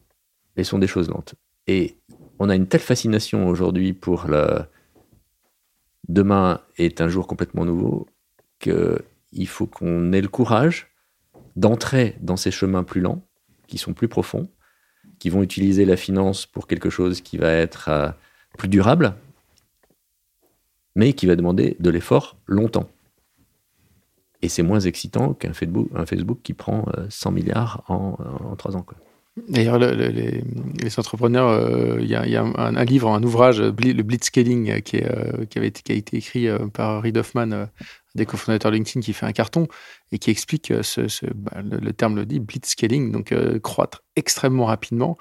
[0.55, 1.35] et ce sont des choses lentes.
[1.67, 1.97] Et
[2.39, 4.65] on a une telle fascination aujourd'hui pour le
[6.07, 8.07] demain est un jour complètement nouveau
[8.59, 10.87] qu'il faut qu'on ait le courage
[11.55, 13.25] d'entrer dans ces chemins plus lents,
[13.67, 14.49] qui sont plus profonds,
[15.19, 18.09] qui vont utiliser la finance pour quelque chose qui va être euh,
[18.57, 19.15] plus durable,
[20.95, 22.89] mais qui va demander de l'effort longtemps.
[24.41, 26.05] Et c'est moins excitant qu'un Facebook, un
[26.43, 28.85] qui prend 100 euh, milliards en, en 3 ans.
[29.49, 30.43] D'ailleurs, les,
[30.97, 35.01] entrepreneurs, euh, il y, a, un, livre, un ouvrage, le Blitzscaling, euh, qui,
[35.49, 37.67] qui, a été écrit par Reid Hoffman,
[38.15, 39.67] des cofondateurs LinkedIn, qui fait un carton
[40.11, 40.71] et qui explique
[41.33, 45.17] bah, le, terme le dit, Blitzscaling, donc croître extrêmement rapidement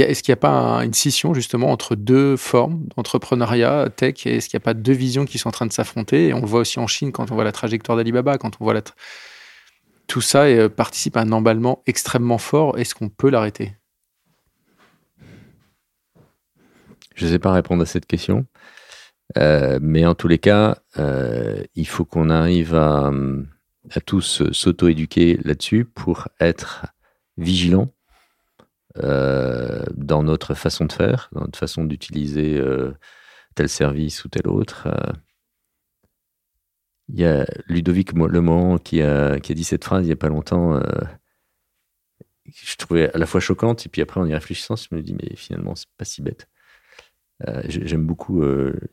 [0.00, 4.48] est-ce qu'il n'y a pas une scission justement entre deux formes d'entrepreneuriat tech et est-ce
[4.48, 6.28] qu'il n'y a pas deux visions qui sont en train de s'affronter?
[6.28, 8.64] Et on le voit aussi en Chine quand on voit la trajectoire d'Alibaba, quand on
[8.64, 8.80] voit
[10.06, 12.78] tout ça et, euh, participe à un emballement extrêmement fort.
[12.78, 13.74] Est-ce qu'on peut l'arrêter?
[17.14, 18.46] Je ne sais pas répondre à cette question.
[19.38, 23.10] Euh, mais en tous les cas, euh, il faut qu'on arrive à,
[24.06, 26.86] tous s'auto-éduquer là-dessus pour être
[27.36, 28.01] vigilants euh,
[28.96, 32.92] dans notre façon de faire, dans notre façon d'utiliser euh,
[33.54, 34.86] tel service ou tel autre.
[34.86, 35.12] Euh,
[37.08, 38.12] il y a Ludovic
[38.84, 40.80] qui a, qui a dit cette phrase il n'y a pas longtemps.
[42.46, 45.14] je trouvais à la fois choquante, et puis après, en y réfléchissant, je me dis,
[45.14, 46.48] mais finalement, c'est pas si bête.
[47.66, 48.42] J'aime beaucoup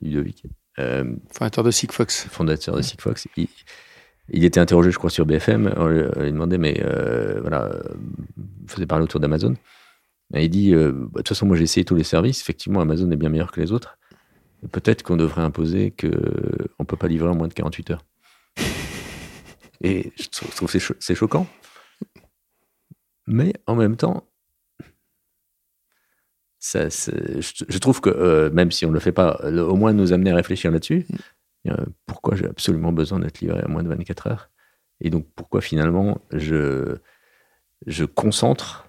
[0.02, 0.43] Ludovic.
[1.32, 2.26] fondateur de Sigfox.
[2.30, 3.28] Fondateur de Sigfox.
[3.38, 3.47] Il,
[4.30, 5.72] il était interrogé, je crois, sur BFM.
[5.78, 6.84] On lui, demandait, mais
[7.41, 7.72] voilà,
[8.68, 9.56] faisait parler autour d'Amazon
[10.36, 13.10] il dit, euh, bah, de toute façon, moi j'ai essayé tous les services, effectivement, Amazon
[13.12, 13.98] est bien meilleur que les autres.
[14.72, 18.06] Peut-être qu'on devrait imposer qu'on ne peut pas livrer en moins de 48 heures.
[19.82, 21.48] Et je trouve que c'est choquant.
[23.26, 24.26] Mais en même temps,
[26.60, 30.12] ça, je, trouve que euh, même si on ne le fait pas, au moins nous
[30.12, 31.06] amener à réfléchir là-dessus.
[31.64, 31.72] Mm.
[32.06, 34.50] pourquoi j'ai absolument besoin d'être livré à moins de 24 heures?
[35.00, 36.98] Et donc pourquoi finalement je,
[37.88, 38.89] je concentre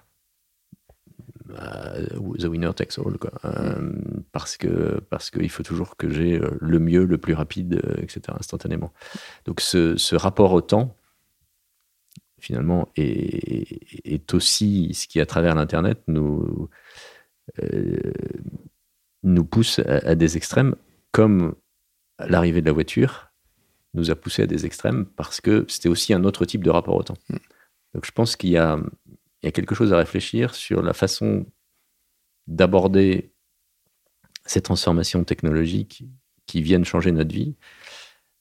[2.37, 3.31] the winner takes all, quoi.
[3.45, 3.91] Euh,
[4.31, 8.21] parce que parce qu'il faut toujours que j'ai euh, le mieux, le plus rapide, etc.
[8.39, 8.93] instantanément.
[9.45, 10.95] Donc ce, ce, rapport au temps,
[12.39, 16.69] finalement, est, est, aussi ce qui, à travers l'internet, nous
[19.23, 20.75] nous pousse à, des extrêmes,
[21.11, 21.55] comme
[22.19, 23.27] l'arrivée de la voiture
[23.93, 26.95] nous a poussé à des extrêmes parce que c'était aussi un autre type de rapport
[26.95, 27.17] au temps.
[27.29, 27.35] Mm.
[27.93, 28.79] Donc je pense qu'il y a
[29.41, 31.45] il y a quelque chose à réfléchir sur la façon
[32.47, 33.31] d'aborder
[34.45, 36.03] ces transformations technologiques
[36.45, 37.55] qui viennent changer notre vie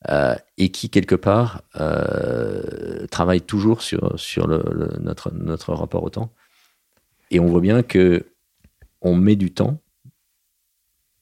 [0.09, 4.17] euh, et qui, quelque part, euh, travaillent toujours sur,
[4.49, 6.33] notre, notre rapport au temps.
[7.31, 8.27] Et on voit bien que
[9.03, 9.81] on met du temps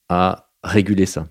[0.09, 1.27] à réguler ça.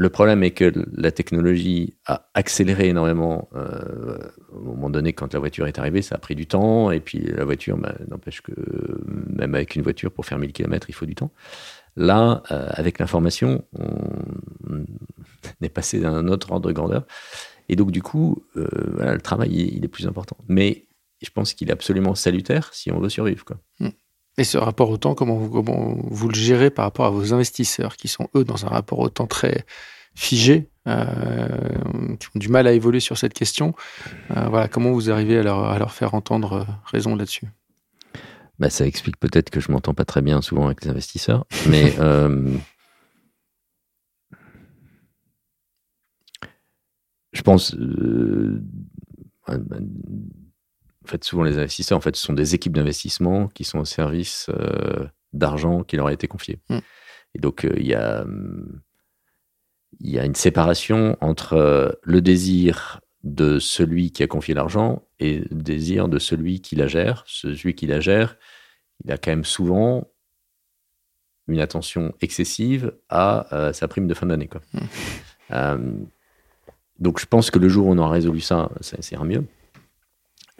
[0.00, 3.50] Le problème est que la technologie a accéléré énormément.
[3.54, 4.16] Euh,
[4.50, 6.90] au moment donné, quand la voiture est arrivée, ça a pris du temps.
[6.90, 8.54] Et puis la voiture, bah, n'empêche que
[9.04, 11.30] même avec une voiture, pour faire 1000 km, il faut du temps.
[11.96, 14.86] Là, euh, avec l'information, on
[15.60, 17.04] est passé d'un autre ordre de grandeur.
[17.68, 20.38] Et donc, du coup, euh, le travail, il est plus important.
[20.48, 20.86] Mais
[21.20, 23.44] je pense qu'il est absolument salutaire si on veut survivre.
[23.80, 23.90] Hmm.
[24.38, 27.34] Et ce rapport au temps, comment vous, comment vous le gérez par rapport à vos
[27.34, 29.64] investisseurs qui sont, eux, dans un rapport au temps très
[30.14, 33.74] figé, euh, qui ont du mal à évoluer sur cette question
[34.36, 37.46] euh, voilà, Comment vous arrivez à leur, à leur faire entendre euh, raison là-dessus?
[38.58, 41.92] Bah, Ça explique peut-être que je m'entends pas très bien souvent avec les investisseurs, mais.
[47.32, 47.76] je pense
[51.10, 53.84] en fait, souvent les investisseurs, en fait, ce sont des équipes d'investissement qui sont au
[53.84, 56.60] service euh, d'argent qui leur a été confié.
[56.68, 56.78] Mm.
[57.34, 58.24] Et donc, euh, il y a
[59.98, 65.02] il y a une séparation entre euh, le désir de celui qui a confié l'argent
[65.18, 67.24] et le désir de celui qui la gère.
[67.26, 68.36] Celui qui la gère,
[69.04, 70.08] il a quand même souvent
[71.48, 74.48] une attention excessive à sa prime de fin d'année.
[75.50, 76.06] Mm.
[77.00, 79.44] donc je pense que le jour où on aura résolu ça, ça, ça ira mieux.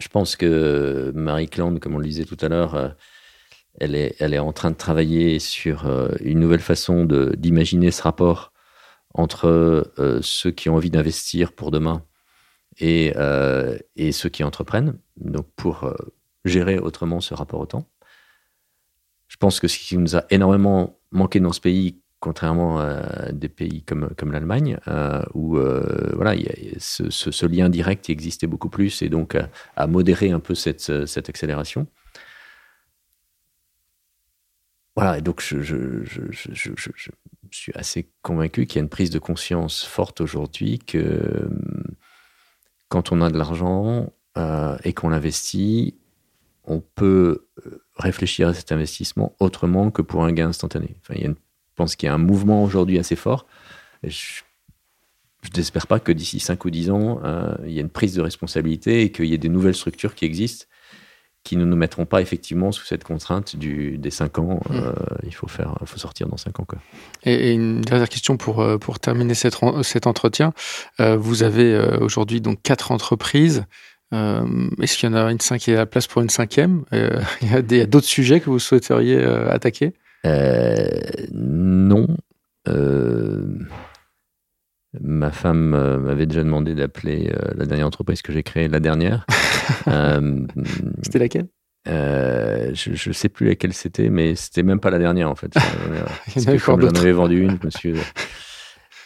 [0.01, 2.89] Je pense que Marie Claude, comme on le disait tout à l'heure, euh,
[3.79, 8.01] elle est, elle est en train de travailler sur euh, une nouvelle façon d'imaginer ce
[8.01, 8.51] rapport
[9.13, 9.45] entre
[9.99, 12.03] euh, ceux qui ont envie d'investir pour demain
[12.79, 13.13] et,
[13.97, 15.93] et, ceux qui entreprennent, donc pour
[16.45, 17.85] gérer autrement ce rapport au temps.
[19.27, 23.49] Je pense que ce qui nous a énormément manqué dans ce pays, contrairement à des
[23.49, 29.01] pays comme, l'Allemagne, euh, où euh, voilà, y a ce, lien direct existait beaucoup plus
[29.01, 29.35] et donc
[29.75, 31.87] à, modérer un peu cette, cette accélération.
[34.95, 36.03] Voilà, et donc je,
[37.49, 41.49] suis assez convaincu qu'il y a une prise de conscience forte aujourd'hui que
[42.87, 45.97] quand on a de l'argent euh, et qu'on l'investit,
[46.65, 47.47] on peut
[47.95, 50.95] réfléchir à cet investissement autrement que pour un gain instantané.
[51.01, 51.35] Enfin, il y a une
[51.71, 53.47] je pense qu'il y a un mouvement aujourd'hui assez fort.
[54.03, 54.41] je
[55.55, 58.21] n'espère pas que d'ici 5 ou 10 ans, euh, il y ait une prise de
[58.21, 60.65] responsabilité et qu'il y ait des nouvelles structures qui existent
[61.43, 64.59] qui ne nous mettront pas effectivement sous cette contrainte du, des 5 ans.
[64.69, 64.75] Hmm.
[64.75, 64.93] Euh,
[65.23, 66.65] il faut, faire, faut sortir dans 5 ans.
[66.65, 66.77] Quoi.
[67.23, 70.53] Et, une dernière question pour, euh, pour terminer cet, cet entretien.
[70.99, 73.65] vous avez aujourd'hui donc 4 entreprises.
[74.11, 76.83] Est-ce qu'il y en a une cinquième, la place pour une cinquième?
[76.91, 79.95] Il y a d'autres sujets que vous souhaiteriez attaquer?
[80.23, 82.07] Non.
[82.67, 83.47] Euh,
[84.99, 89.25] ma femme euh, m'avait déjà demandé d'appeler la dernière entreprise que j'ai créée la dernière.
[91.03, 91.47] c'était laquelle?
[91.85, 95.53] Je ne sais plus laquelle c'était, mais c'était même pas la dernière en fait.
[96.37, 97.93] j'en avais vendu une, je me suis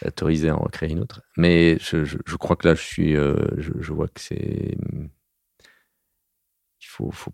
[0.06, 1.22] autorisé à en créer une autre.
[1.38, 4.76] Mais je, je, crois que là, je suis, je, je, vois que c'est,
[6.82, 7.32] il faut, faut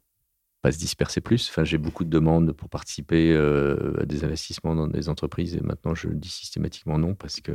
[0.62, 1.50] pas se disperser plus.
[1.50, 5.62] Enfin, j'ai beaucoup de demandes pour participer euh, à des investissements dans des entreprises et
[5.62, 7.54] maintenant je dis systématiquement non parce que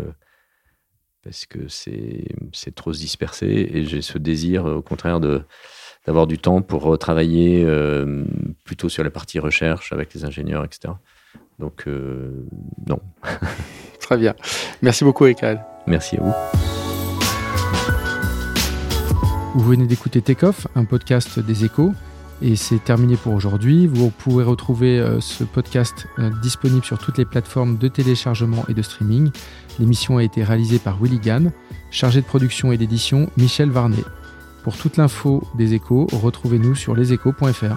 [1.22, 5.42] parce que c'est c'est trop se disperser et j'ai ce désir au contraire de
[6.07, 8.24] d'avoir du temps pour travailler euh,
[8.64, 10.94] plutôt sur la partie recherche avec les ingénieurs, etc.
[11.59, 12.46] Donc euh,
[12.86, 13.00] non.
[14.00, 14.34] Très bien.
[14.82, 15.64] Merci beaucoup, Ekal.
[15.86, 16.34] Merci à vous.
[19.54, 21.92] Vous venez d'écouter Takeoff, un podcast des échos.
[22.43, 23.87] Et c'est terminé pour aujourd'hui.
[23.87, 28.74] Vous pourrez retrouver euh, ce podcast euh, disponible sur toutes les plateformes de téléchargement et
[28.74, 29.30] de streaming.
[29.78, 31.53] L'émission a été réalisée par Willy Gann,
[31.91, 34.05] chargé de production et d'édition Michel Varnet.
[34.64, 37.76] Pour toute l'info des échos, retrouvez-nous sur leséchos.fr.